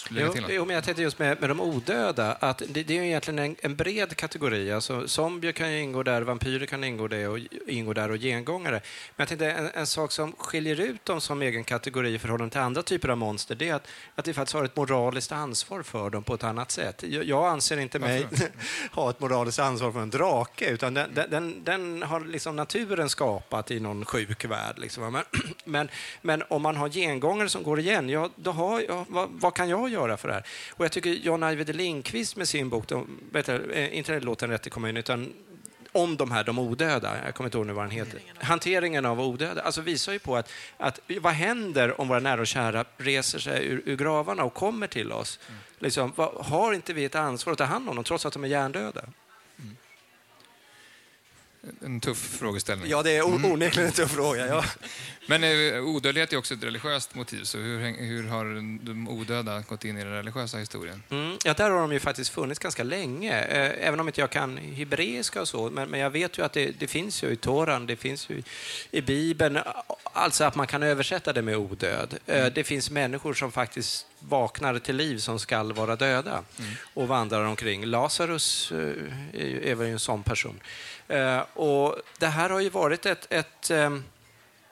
[0.10, 3.40] Jo, jo, men jag tänkte just med, med de odöda, att det, det är egentligen
[3.40, 4.72] en, en, bred kategori.
[4.72, 8.74] Alltså, zombier kan ju ingå där, vampyrer kan ingå, det och, ingå där och gengångare.
[8.74, 8.82] Men
[9.16, 12.62] jag tänkte en, en, sak som skiljer ut dem som egen kategori i förhållande till
[12.62, 16.10] andra typer av monster, det är att, att vi faktiskt har ett moraliskt ansvar för
[16.10, 17.04] dem på ett annat sätt.
[17.04, 18.28] Jag, jag anser inte mig
[18.92, 23.72] ha ett moraliskt ansvar för en drake, utan den, den, den, har liksom naturen skapat
[23.72, 24.80] i någon sjuk värld.
[24.80, 25.12] Liksom.
[25.12, 25.24] Men,
[25.66, 25.90] men,
[26.22, 29.70] men om man har gengångare som går igen, ja, då har jag, vad, vad, kan
[29.70, 30.44] jag göra för det här?
[30.72, 34.50] Och jag tycker John Ajvide Lindqvist med sin bok, de, vet du, eh, inte låten
[34.50, 35.34] Rätt till kommun, utan
[35.92, 39.22] om de här, de odöda, jag kommer inte ihåg nu vad den heter, hanteringen av
[39.22, 43.40] odöda, alltså visar ju på att, att vad händer om våra nära och kära reser
[43.40, 45.40] sig ur, ur gravarna och kommer till oss?
[45.48, 45.60] Mm.
[45.80, 48.44] Liksom, vad, har inte vi ett ansvar att ta hand om dem trots att de
[48.44, 49.02] är hjärndöda?
[51.86, 52.90] En tuff frågeställning.
[52.90, 53.52] Ja, det är mm.
[53.52, 54.48] onekligen en tuff fråga.
[54.48, 54.66] Ja.
[55.28, 58.46] Men eh, odödlighet är också ett religiöst motiv, så hur, hur har
[58.86, 61.04] de odöda gått in i den religiösa historien?
[61.10, 61.38] Mm.
[61.44, 64.58] Ja, där har de ju faktiskt funnits ganska länge, eh, även om inte jag kan
[64.58, 65.70] hebreiska och så.
[65.70, 68.44] Men, men jag vet ju att det, det, finns ju i Toran, det finns ju
[68.92, 69.60] i Bibeln,
[70.04, 72.18] alltså att man kan översätta det med odöd.
[72.26, 72.52] Eh, mm.
[72.56, 76.72] Det finns människor som faktiskt vaknar till liv som skall vara döda mm.
[76.94, 77.86] och vandrar omkring.
[77.86, 78.72] Lazarus
[79.34, 80.60] är väl en sån person.
[81.14, 84.04] Eh, och det här har ju varit ett, ett ehm,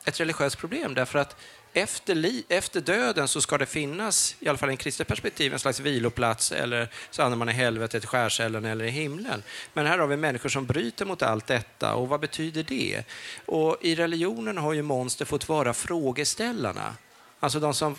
[0.05, 1.35] ett religiöst problem därför att
[1.73, 5.53] efter, li, efter döden så ska det finnas, i alla fall i en kristet perspektiv,
[5.53, 9.43] en slags viloplats eller så hamnar man i helvetet, skärselden eller i himlen.
[9.73, 13.03] Men här har vi människor som bryter mot allt detta och vad betyder det?
[13.45, 16.95] Och i religionen har ju monster fått vara frågeställarna.
[17.39, 17.95] Alltså de som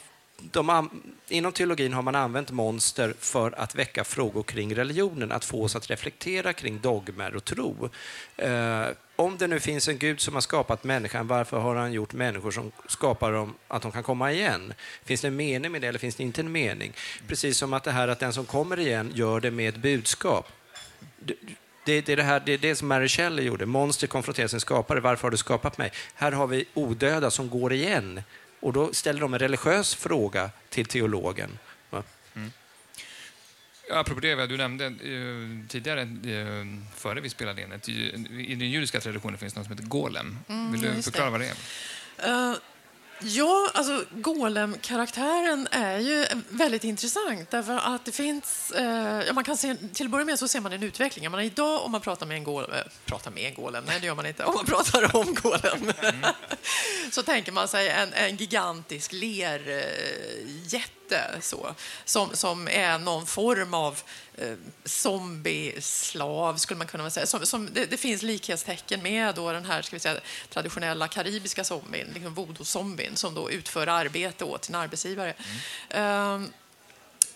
[0.51, 0.91] de,
[1.29, 5.77] inom teologin har man använt monster för att väcka frågor kring religionen, att få oss
[5.77, 7.91] att reflektera kring dogmer och tro.
[8.37, 8.87] Eh,
[9.17, 12.51] om det nu finns en gud som har skapat människan, varför har han gjort människor
[12.51, 14.75] som skapar dem att de kan komma igen?
[15.05, 16.93] Finns det en mening med det eller finns det inte en mening?
[17.29, 20.49] Precis som att det här att den som kommer igen gör det med ett budskap.
[21.19, 21.35] Det,
[21.85, 23.67] det, det, är det, här, det är det som Mary Shelley gjorde.
[23.67, 25.01] Monster konfronterar sin skapare.
[25.01, 25.93] Varför har du skapat mig?
[26.15, 28.23] Här har vi odöda som går igen.
[28.63, 31.59] Och då ställer de en religiös fråga till teologen.
[32.35, 32.53] Mm.
[33.91, 37.73] Apropå det, du nämnde eh, tidigare, eh, före vi spelade in,
[38.41, 40.39] i den judiska traditionen finns något som heter golem.
[40.49, 41.53] Mm, Vill du förklara vad det
[42.19, 42.57] är?
[43.25, 48.71] Ja, alltså Golem-karaktären är ju väldigt intressant därför att det finns...
[48.71, 51.31] Eh, man kan se, till att börja med så ser man en utveckling.
[51.31, 52.71] Man idag om man pratar med en golem...
[52.73, 53.85] Äh, pratar med en golem?
[53.87, 54.45] Nej, det gör man inte.
[54.45, 56.21] Om man pratar om golem mm.
[57.11, 60.93] så tänker man sig en, en gigantisk lerjätte
[61.41, 63.99] så, som, som är någon form av
[64.32, 64.32] eh,
[64.85, 67.27] zombieslav, skulle man kunna säga.
[67.27, 70.21] Som, som, det, det, finns likhetstecken med då den här ska vi säga,
[70.51, 75.35] traditionella karibiska zombien, liksom voodoo-zombien, som då utför arbete åt sin arbetsgivare.
[75.91, 76.43] Mm.
[76.43, 76.49] Eh,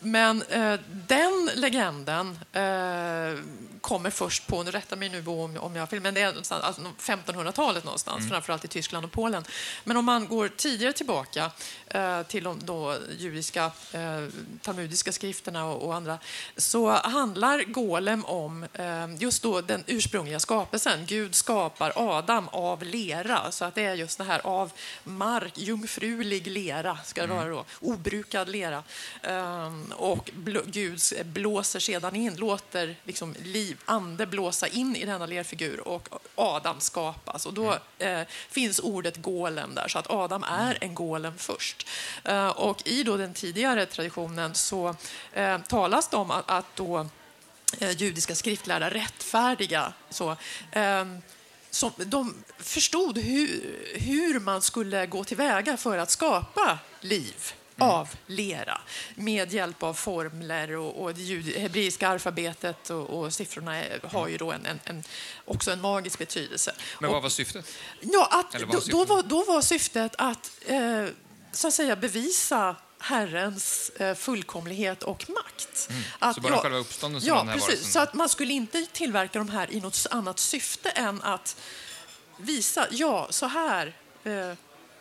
[0.00, 3.42] men eh, den legenden eh,
[3.86, 6.26] kommer först på, nu rätta mig nu om, om jag har fel, men det är
[6.26, 6.54] alltså
[6.98, 8.30] 1500-talet någonstans, mm.
[8.30, 9.44] framförallt i Tyskland och Polen.
[9.84, 11.50] Men om man går tidigare tillbaka
[11.86, 14.26] eh, till de då, judiska eh,
[14.62, 16.18] talmudiska skrifterna och, och, andra,
[16.56, 21.06] så handlar Golem om eh, just då den ursprungliga skapelsen.
[21.06, 24.72] Gud skapar Adam av lera, så att det är just det här av
[25.04, 27.36] mark, jungfrulig lera, ska det mm.
[27.36, 28.82] vara då, obrukad lera.
[29.22, 30.30] Um, och
[30.66, 36.80] Gud blåser sedan in, låter liksom liv, ande blåsa in i denna lerfigur och Adam
[36.80, 37.46] skapas.
[37.46, 41.88] Och då eh, finns ordet golem där, så att Adam är en golem först.
[42.24, 44.96] Eh, och i då den tidigare traditionen så
[45.32, 47.06] eh, talas det om att, att då
[47.78, 50.36] eh, judiska skriftlärda rättfärdiga så,
[50.72, 51.18] ehm,
[51.70, 57.65] som, de förstod hur, hur man skulle gå tillväga för att skapa liv Mm.
[57.78, 58.80] Av lera
[59.14, 64.52] med hjälp av formler och, och det hebreiska alfabetet och, och siffrorna har ju då
[64.52, 65.04] en, en, en,
[65.44, 66.74] också en magisk betydelse.
[67.00, 67.66] Men vad var syftet?
[68.00, 68.90] Ja, att, var syftet?
[68.90, 71.06] Då, var, då var syftet att, eh,
[71.52, 75.86] så att säga, bevisa Herrens eh, fullkomlighet och makt.
[75.90, 76.02] Mm.
[76.18, 77.92] Att, så bara ja, själva uppståndelsen ja, precis, varelsen.
[77.92, 81.56] Så att man skulle inte tillverka de här i något annat syfte än att
[82.36, 84.52] visa, ja, så här, eh,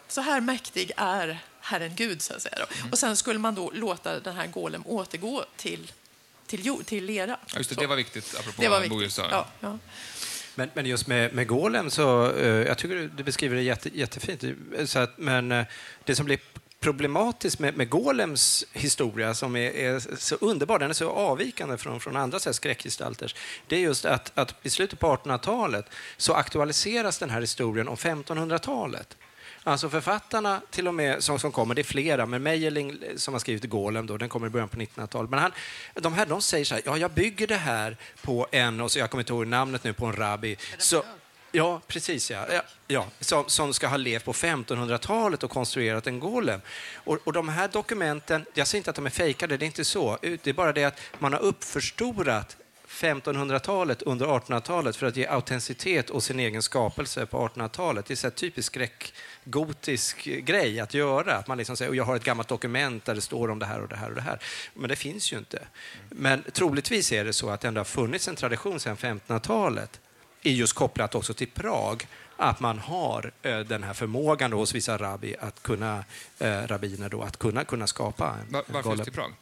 [0.08, 2.22] så här mäktig är Herren Gud.
[2.22, 2.92] Så att säga mm.
[2.92, 5.92] Och sen skulle man då låta den här golem återgå till,
[6.48, 7.40] till, jord, till lera.
[7.48, 9.18] Ja, just det, det var viktigt, apropå det var viktigt.
[9.18, 9.78] Ja, ja.
[10.56, 14.44] Men, men just med, med Golem så, uh, jag tycker du beskriver det jätte, jättefint.
[14.86, 15.66] Så att, men uh,
[16.04, 16.40] det som blir
[16.80, 22.00] problematiskt med, med Golems historia, som är, är, så underbar, den är så avvikande från,
[22.00, 23.36] från andra så här, skräckgestalters,
[23.68, 25.86] det är just att, att i slutet på 1800-talet
[26.18, 29.18] så aktualiseras den här historien om 1500-talet.
[29.68, 33.40] Alltså författarna till och med som, som kommer, det är flera, men Meijerling som har
[33.40, 35.30] skrivit Golem, då, den kommer i början på 1900-talet.
[35.30, 35.52] Men han,
[35.94, 39.00] de här de säger så här, ja, jag bygger det här på en, och så,
[39.00, 40.58] jag kommer inte ihåg namnet nu, på en rabbi.
[40.78, 41.04] Så,
[41.52, 42.32] Ja, precis.
[42.32, 42.46] Ja.
[42.88, 46.62] ja, som, som, ska ha levt på 1500-talet och konstruerat en golem.
[46.96, 49.86] Och, och de här dokumenten, jag säger inte att de är fejkade, det är inte
[49.86, 50.18] så.
[50.22, 52.58] Det är bara det att man har uppförstorat
[52.88, 58.06] 1500-talet under 1800-talet för att ge autenticitet åt sin egen skapelse på 1800-talet.
[58.06, 58.78] Det är en typisk
[59.46, 61.36] skräckgotisk grej att göra.
[61.36, 63.82] Att man liksom säger, jag har ett gammalt dokument där det står om det här
[63.82, 64.40] och det här och det här.
[64.74, 65.68] Men det finns ju inte.
[66.10, 70.00] Men troligtvis är det så att det ändå har funnits en tradition sedan 1500-talet,
[70.44, 74.98] är just kopplat också till Prag, att man har eh, den här förmågan hos vissa
[74.98, 76.04] rabbi att kunna,
[76.40, 79.34] eh, rabbiner då, att kunna, kunna skapa en Varför just i Prag?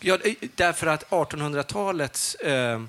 [0.00, 0.18] Ja,
[0.56, 2.82] därför att 1800-talets eh,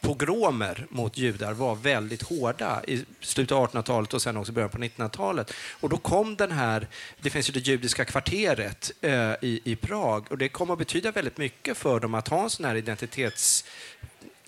[0.00, 4.78] pogromer mot judar var väldigt hårda i slutet av 1800-talet och sen också början på
[4.78, 5.52] 1900-talet.
[5.80, 6.88] Och då kom den här,
[7.20, 11.10] det finns ju det judiska kvarteret eh, i, i Prag och det kom att betyda
[11.10, 13.64] väldigt mycket för dem att ha en sån här identitets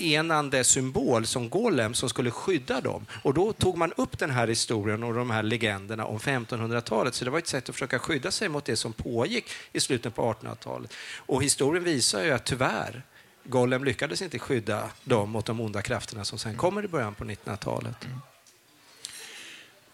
[0.03, 3.07] enande symbol som Golem som skulle skydda dem.
[3.23, 7.15] Och då tog man upp den här historien och de här legenderna om 1500-talet.
[7.15, 10.15] Så det var ett sätt att försöka skydda sig mot det som pågick i slutet
[10.15, 10.95] på 1800-talet.
[11.17, 13.03] Och historien visar ju att tyvärr,
[13.45, 17.25] Golem lyckades inte skydda dem mot de onda krafterna som sen kommer i början på
[17.25, 18.05] 1900-talet.
[18.05, 18.21] Mm.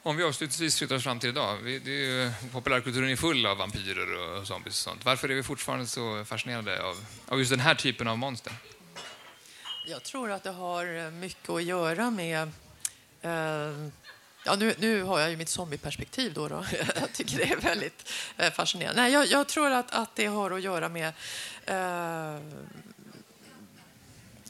[0.03, 1.64] Om vi avslutningsvis flyttar oss fram till idag.
[1.64, 5.05] Det är populärkulturen är full av vampyrer och zombies och sånt.
[5.05, 6.96] Varför är vi fortfarande så fascinerade av,
[7.28, 8.53] av just den här typen av monster?
[9.86, 12.51] Jag tror att det har mycket att göra med
[13.22, 13.90] eh,
[14.44, 16.32] Ja, nu, nu har jag ju mitt zombieperspektiv.
[16.32, 16.64] Då, då.
[17.01, 19.03] Jag tycker det är väldigt eh, fascinerande.
[19.03, 21.12] Nej, jag, jag tror att, att det har att göra med
[21.66, 22.40] eh,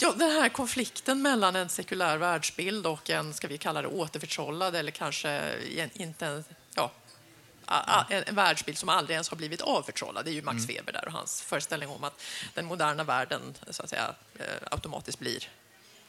[0.00, 4.76] Ja, den här konflikten mellan en sekulär världsbild och en, ska vi kalla det återförtrollad
[4.76, 5.54] eller kanske
[5.94, 6.44] inte en,
[6.74, 6.92] ja,
[8.08, 10.24] en, världsbild som aldrig ens har blivit avförtrollad.
[10.24, 10.66] Det är ju Max mm.
[10.66, 12.22] Weber där och hans föreställning om att
[12.54, 15.48] den moderna världen så att säga, eh, automatiskt blir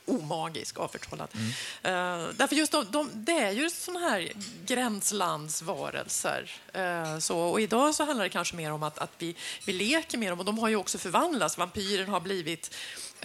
[0.09, 1.29] omagisk, avförtrollad.
[1.33, 1.47] Mm.
[1.47, 4.31] Uh, därför just de, de, det är ju såna här
[4.65, 6.51] gränslandsvarelser.
[6.77, 9.35] Uh, så, och idag så handlar det kanske mer om att, att vi,
[9.65, 11.57] vi leker med dem och de har ju också förvandlats.
[11.57, 12.75] Vampyren har blivit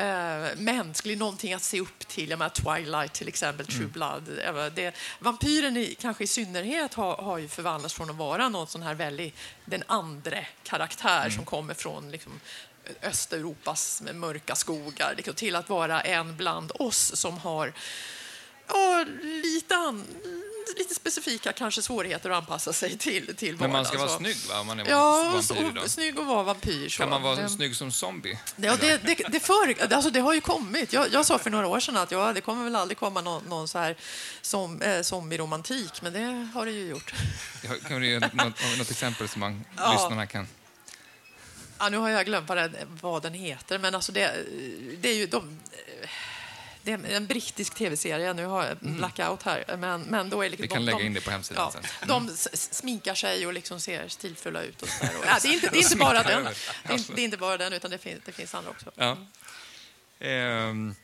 [0.01, 2.30] Uh, mänsklig, någonting att se upp till.
[2.30, 3.91] Jag menar, Twilight till exempel, True mm.
[3.93, 4.22] Blood.
[4.74, 8.82] Det, vampyren i, kanske i synnerhet har, har ju förvandlats från att vara någon sån
[8.82, 11.32] här väldigt, den andre karaktär mm.
[11.32, 12.41] som kommer från liksom,
[13.03, 17.72] Östeuropas mörka skogar liksom, till att vara en bland oss som har
[18.68, 20.05] ja, lite, an,
[20.78, 24.61] lite specifika kanske svårigheter att anpassa sig till, till Men man ska vara snygg, va?
[24.61, 25.91] Om man är ja, vampyr idag.
[25.91, 26.89] snygg och vara vampyr.
[26.89, 26.99] Så.
[26.99, 28.39] Kan man vara det, snygg som zombie?
[28.57, 30.93] Ja, det, det, det, för, alltså det har ju kommit.
[30.93, 33.45] Jag, jag sa för några år sedan att ja, det kommer väl aldrig komma någon,
[33.45, 33.97] någon så här
[34.41, 37.14] som, eh, zombie-romantik, men det har det ju gjort.
[37.89, 38.32] Kan du ge något,
[38.78, 39.93] något exempel som man, ja.
[39.93, 40.47] lyssnarna kan...
[41.79, 44.45] Ja, nu har jag glömt vad den, vad den heter, men alltså det,
[45.01, 45.61] det är ju de,
[46.83, 48.33] det är en brittisk tv-serie.
[48.33, 48.97] Nu har jag mm.
[48.97, 49.77] blackout här.
[49.77, 52.09] Men, men då är liksom, Vi kan de, lägga in det på hemsidan ja, sen.
[52.09, 54.83] De sminkar sig och liksom ser stilfulla ut.
[54.83, 56.45] Och så ja, det, är inte, det, är inte bara den.
[56.45, 58.91] Det är det är inte bara den, utan det finns, det finns andra också.
[58.97, 59.16] Ja.
[60.20, 60.95] Mm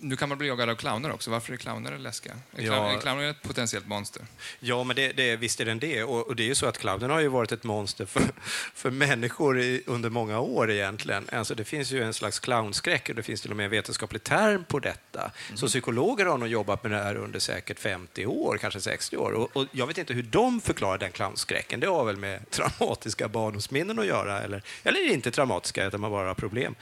[0.00, 1.30] nu kan man bli jagad av clowner också.
[1.30, 2.34] Varför är clowner läskiga?
[2.56, 2.92] Är ja.
[2.92, 4.22] Är clowner ett potentiellt monster?
[4.60, 6.02] Ja, men det, det, visst är den det.
[6.02, 8.22] Och, och det är ju så att clownen har ju varit ett monster för,
[8.74, 11.28] för människor i, under många år egentligen.
[11.32, 14.22] Alltså, det finns ju en slags clownskräck och det finns till och med en vetenskaplig
[14.22, 15.20] term på detta.
[15.20, 15.56] Mm.
[15.56, 19.32] Så psykologer har nog jobbat med det här under säkert 50 år, kanske 60 år.
[19.32, 21.80] Och, och jag vet inte hur de förklarar den clownskräcken.
[21.80, 26.28] Det har väl med traumatiska barndomsminnen att göra, eller, eller inte traumatiska, utan man bara
[26.28, 26.74] har problem.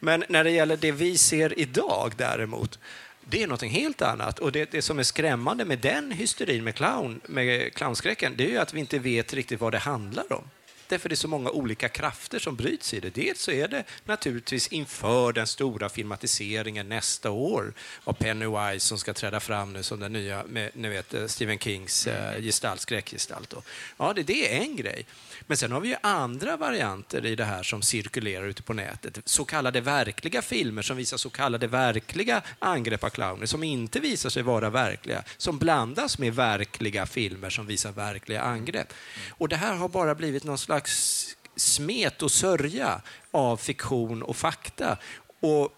[0.00, 2.78] Men när det gäller det vi ser idag däremot,
[3.24, 4.38] det är något helt annat.
[4.38, 8.50] Och det, det, som är skrämmande med den hysterin med clown, med clownskräcken, det är
[8.50, 10.44] ju att vi inte vet riktigt vad det handlar om.
[10.88, 13.14] Därför det är så många olika krafter som bryts i det.
[13.14, 17.72] Dels så är det naturligtvis inför den stora filmatiseringen nästa år
[18.04, 21.58] av Pennywise som ska träda fram nu som den nya, med, ni vet, eh, Stephen
[21.58, 23.54] Kings eh, gestalt, skräckgestalt.
[23.96, 25.06] Ja, det, det är en grej.
[25.46, 29.18] Men sen har vi ju andra varianter i det här som cirkulerar ute på nätet.
[29.24, 34.30] Så kallade verkliga filmer som visar så kallade verkliga angrepp av clowner som inte visar
[34.30, 38.92] sig vara verkliga, som blandas med verkliga filmer som visar verkliga angrepp.
[39.30, 41.26] Och det här har bara blivit någon slags
[41.56, 44.98] smet och sörja av fiktion och fakta.
[45.40, 45.77] Och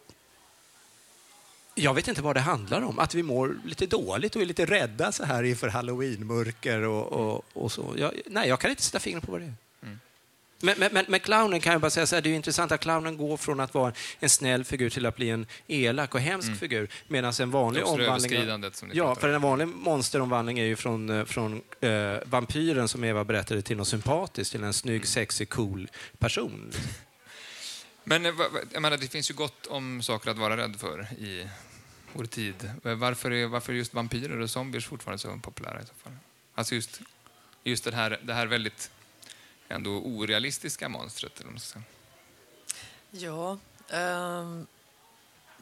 [1.75, 2.99] jag vet inte vad det handlar om.
[2.99, 7.45] Att vi mår lite dåligt och är lite rädda så här inför halloweenmörker och, och,
[7.53, 7.95] och så.
[7.97, 9.55] Jag, nej, jag kan inte sätta fingret på vad det är.
[9.83, 9.99] Mm.
[10.62, 13.16] Men, men, men, clownen kan jag bara säga så här, det är intressant att clownen
[13.16, 16.59] går från att vara en snäll figur till att bli en elak och hemsk mm.
[16.59, 16.89] figur.
[17.09, 18.33] Medan en vanlig omvandling...
[18.93, 21.91] Ja, för en vanlig monsteromvandling är ju från, eh, från äh,
[22.25, 25.07] vampyren som Eva berättade till något sympatiskt, till en snygg, mm.
[25.07, 26.73] sexig, cool person.
[28.05, 28.34] Men eh,
[28.72, 31.48] jag menar, det finns ju gott om saker att vara rädd för i
[32.12, 32.70] vår tid.
[32.84, 36.12] Eh, varför är, varför är just vampyrer och zombier fortfarande så populära i så fall?
[36.55, 37.01] Alltså just,
[37.64, 38.90] just det, här, det här väldigt
[39.68, 41.40] ändå orealistiska monstret.
[41.40, 41.84] Eller vad
[43.11, 43.59] Ja,
[43.90, 44.66] um,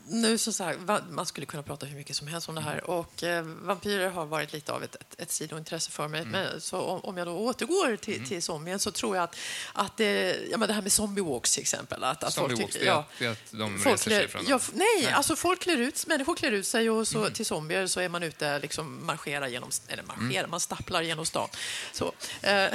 [0.08, 0.76] nu så, så här,
[1.10, 2.90] man skulle kunna prata hur mycket som helst om det här.
[2.90, 6.20] Och eh, vampyrer har varit lite av ett, ett, ett sidointresse för mig.
[6.20, 6.32] Mm.
[6.32, 8.28] Men, så om, om, jag då återgår till, mm.
[8.28, 9.36] till zombien så tror jag att,
[9.72, 12.04] att det, ja, men det här med zombie walks till exempel.
[12.04, 14.60] Att, att zombie folk, walks, ja, det är att de folk reser sig från ja,
[14.72, 17.32] nej, nej, alltså folk klär ut, människor klär ut sig och så, mm.
[17.32, 20.50] till zombier så är man ute liksom marscherar genom, eller marscherar, mm.
[20.50, 21.48] man stapplar genom stan.
[21.92, 22.68] Så, eh.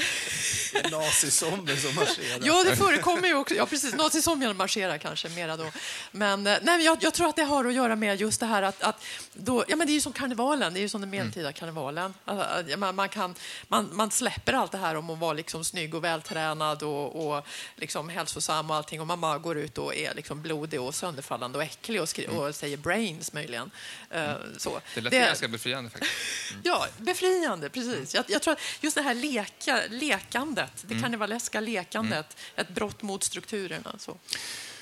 [0.91, 2.39] Nazizombier som marscherar.
[2.43, 3.55] ja, det förekommer ju också.
[3.55, 3.95] Ja, precis.
[3.95, 5.71] Nazizombierna marscherar kanske mera då.
[6.11, 8.61] Men, eh, nej, jag, jag tror att det har att göra med just det här
[8.61, 9.03] att, att
[9.33, 11.19] då, ja, men det är ju som karnevalen, det är ju som den mm.
[11.19, 12.13] medeltida karnevalen.
[12.25, 13.35] Alltså, man, man, kan,
[13.67, 17.47] man, man släpper allt det här om att vara liksom snygg och vältränad och, och
[17.75, 21.57] liksom hälsosam och allting och man bara går ut och är liksom blodig och sönderfallande
[21.57, 22.37] och äcklig och, skri- mm.
[22.37, 23.71] och säger brains möjligen.
[24.15, 24.79] Uh, så.
[24.95, 26.13] Det lät det, ganska befriande faktiskt.
[26.51, 26.61] Mm.
[26.65, 28.15] Ja, befriande, precis.
[28.15, 31.03] Jag, jag, tror att just det här leka, lekandet, det mm.
[31.03, 33.95] karnevaleska lekandet, ett brott mot strukturerna.
[33.97, 34.17] Så.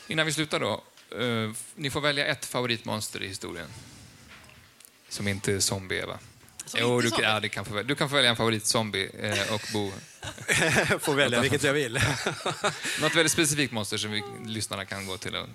[0.08, 0.84] Innan vi slutar då,
[1.20, 3.68] Uh, ni får välja ett favoritmonster i historien.
[5.10, 6.20] Som inte är zombie-Eva.
[6.76, 9.92] Jo, du, ja, du, kan få, du kan få välja en favoritzombie eh, och Bo...
[11.00, 11.94] får välja vilket jag vill.
[13.02, 15.48] Något väldigt specifikt monster som vi, lyssnarna kan gå till och uh,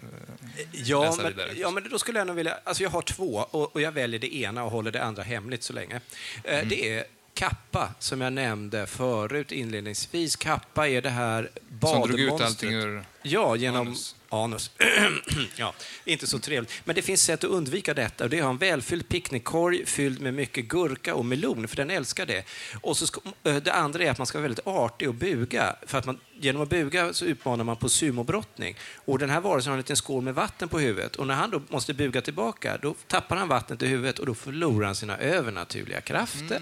[0.72, 1.52] Ja, läsa men, vidare.
[1.56, 2.58] ja, men då skulle jag nog vilja...
[2.64, 5.62] Alltså jag har två och, och jag väljer det ena och håller det andra hemligt
[5.62, 6.00] så länge.
[6.44, 6.68] Eh, Mm.
[6.68, 7.04] Det är
[7.36, 10.36] kappa, som jag nämnde förut inledningsvis.
[10.36, 12.42] Kappa är det här Som drog ut badmonstret.
[12.42, 13.04] allting ur...
[13.22, 14.16] Ja, genom Anus.
[14.28, 14.70] anus.
[15.56, 15.74] ja,
[16.04, 16.72] inte så trevligt.
[16.84, 18.28] Men det finns sätt att undvika detta.
[18.28, 22.44] Det är en välfylld picknickkorg fylld med mycket gurka och melon, för den älskar det.
[22.80, 25.76] Och så ska, det andra är att man ska vara väldigt artig och buga.
[25.86, 28.76] För att man, genom att buga så utmanar man på sumobrottning.
[29.04, 31.16] Och den här varelsen har en liten skål med vatten på huvudet.
[31.16, 34.34] Och när han då måste buga tillbaka, då tappar han vattnet i huvudet och då
[34.34, 36.60] förlorar han sina övernaturliga krafter.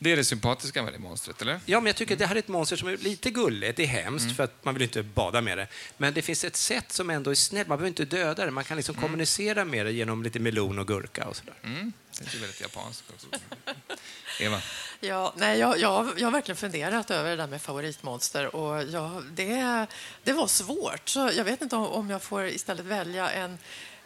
[0.00, 1.60] Det är det sympatiska med det monstret, eller?
[1.66, 3.76] Ja, men jag tycker att det här är ett monster som är lite gulligt.
[3.76, 4.34] Det är hemskt, Mm.
[4.36, 5.66] för att man vill inte bada med det.
[5.96, 7.68] Men det finns ett sätt som ändå är snällt.
[7.68, 8.50] Man behöver inte döda det.
[8.50, 11.54] Man kan liksom kommunicera med det genom lite melon och gurka och sådär.
[11.62, 11.92] Mm.
[12.18, 13.26] Det är väldigt japanskt också.
[14.40, 14.60] Eva?
[15.00, 19.24] Ja, nej, jag, jag, jag har verkligen funderat över det där med favoritmonster och jag,
[19.32, 19.86] det,
[20.24, 21.08] det var svårt.
[21.08, 23.58] Så jag vet inte om, om jag får istället välja en,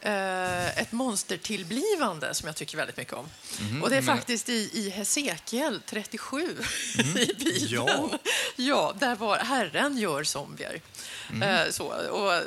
[0.05, 3.25] eh, ett monstertillblivande som jag tycker väldigt mycket om.
[3.83, 6.57] och det är men- faktiskt i, i Hesekiel 37
[6.97, 7.67] i Bibeln.
[7.69, 8.09] Ja.
[8.55, 10.81] ja, där var Herren gör zombier.
[11.43, 12.41] Eh, så, och, eh,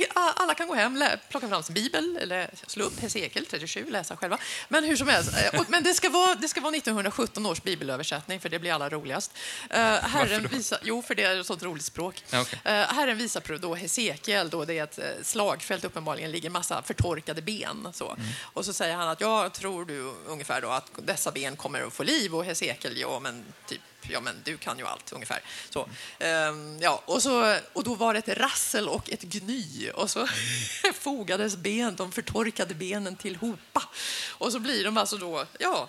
[0.00, 3.90] det, alla kan gå hem, lä- plocka fram sin bibel eller slå upp Hesekiel 37
[3.90, 4.38] läsa själva.
[4.68, 5.30] Men hur som helst.
[5.52, 8.88] eh, Men det ska, vara, det ska vara 1917 års bibelöversättning, för det blir allra
[8.90, 9.32] roligast.
[9.70, 10.48] Eh, herren då?
[10.48, 12.24] visar, jo, för det är ett sånt roligt språk.
[12.30, 12.60] Ja, okej.
[12.64, 17.88] Eh, Herren visar då Hesekiel, då det är ett slagfält uppenbarligen, ligger massa förtorkade ben.
[17.94, 18.10] Så.
[18.10, 18.28] Mm.
[18.42, 21.92] Och så säger han att jag tror du ungefär då att dessa ben kommer att
[21.92, 25.40] få liv och Hesekiel, ja men typ Ja, men du kan ju allt ungefär.
[25.70, 25.88] Så,
[26.18, 30.26] ehm, ja, och, så, och då var det ett rassel och ett gny och så
[30.94, 33.82] fogades ben, de förtorkade benen till hopa.
[34.28, 35.88] Och så blir de alltså då, ja,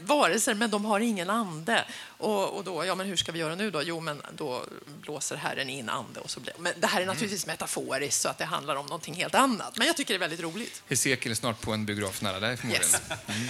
[0.00, 1.84] varelser, men de har ingen ande.
[2.06, 3.82] Och, och då, ja, men hur ska vi göra nu då?
[3.82, 4.64] Jo, men då
[5.00, 6.20] blåser Herren in ande.
[6.20, 9.14] Och så blir, men det här är naturligtvis metaforiskt, så att det handlar om någonting
[9.14, 9.78] helt annat.
[9.78, 10.82] Men jag tycker det är väldigt roligt.
[10.88, 12.90] Hesekiel är snart på en biograf nära dig förmodligen.
[12.90, 13.02] Yes.
[13.26, 13.48] Mm.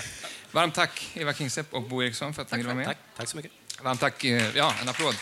[0.50, 2.86] Varmt tack Eva Kingsepp och Bo Eriksson för att ni ville vara med.
[2.86, 3.52] Tack, tack så mycket.
[3.83, 4.24] Varmt tack.
[4.24, 5.14] Eh, ja, en applåd.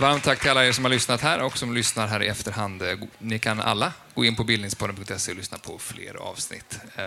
[0.00, 2.82] Varmt tack till alla er som har lyssnat här och som lyssnar här i efterhand.
[2.82, 2.88] Eh,
[3.18, 6.78] ni kan alla gå in på bildningspodden.se och lyssna på fler avsnitt.
[6.96, 7.04] Eh,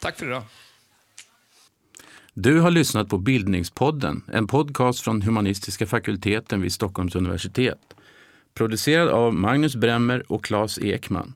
[0.00, 0.42] tack för idag.
[2.34, 7.78] Du har lyssnat på Bildningspodden, en podcast från humanistiska fakulteten vid Stockholms universitet.
[8.54, 11.34] Producerad av Magnus Bremmer och Claes Ekman.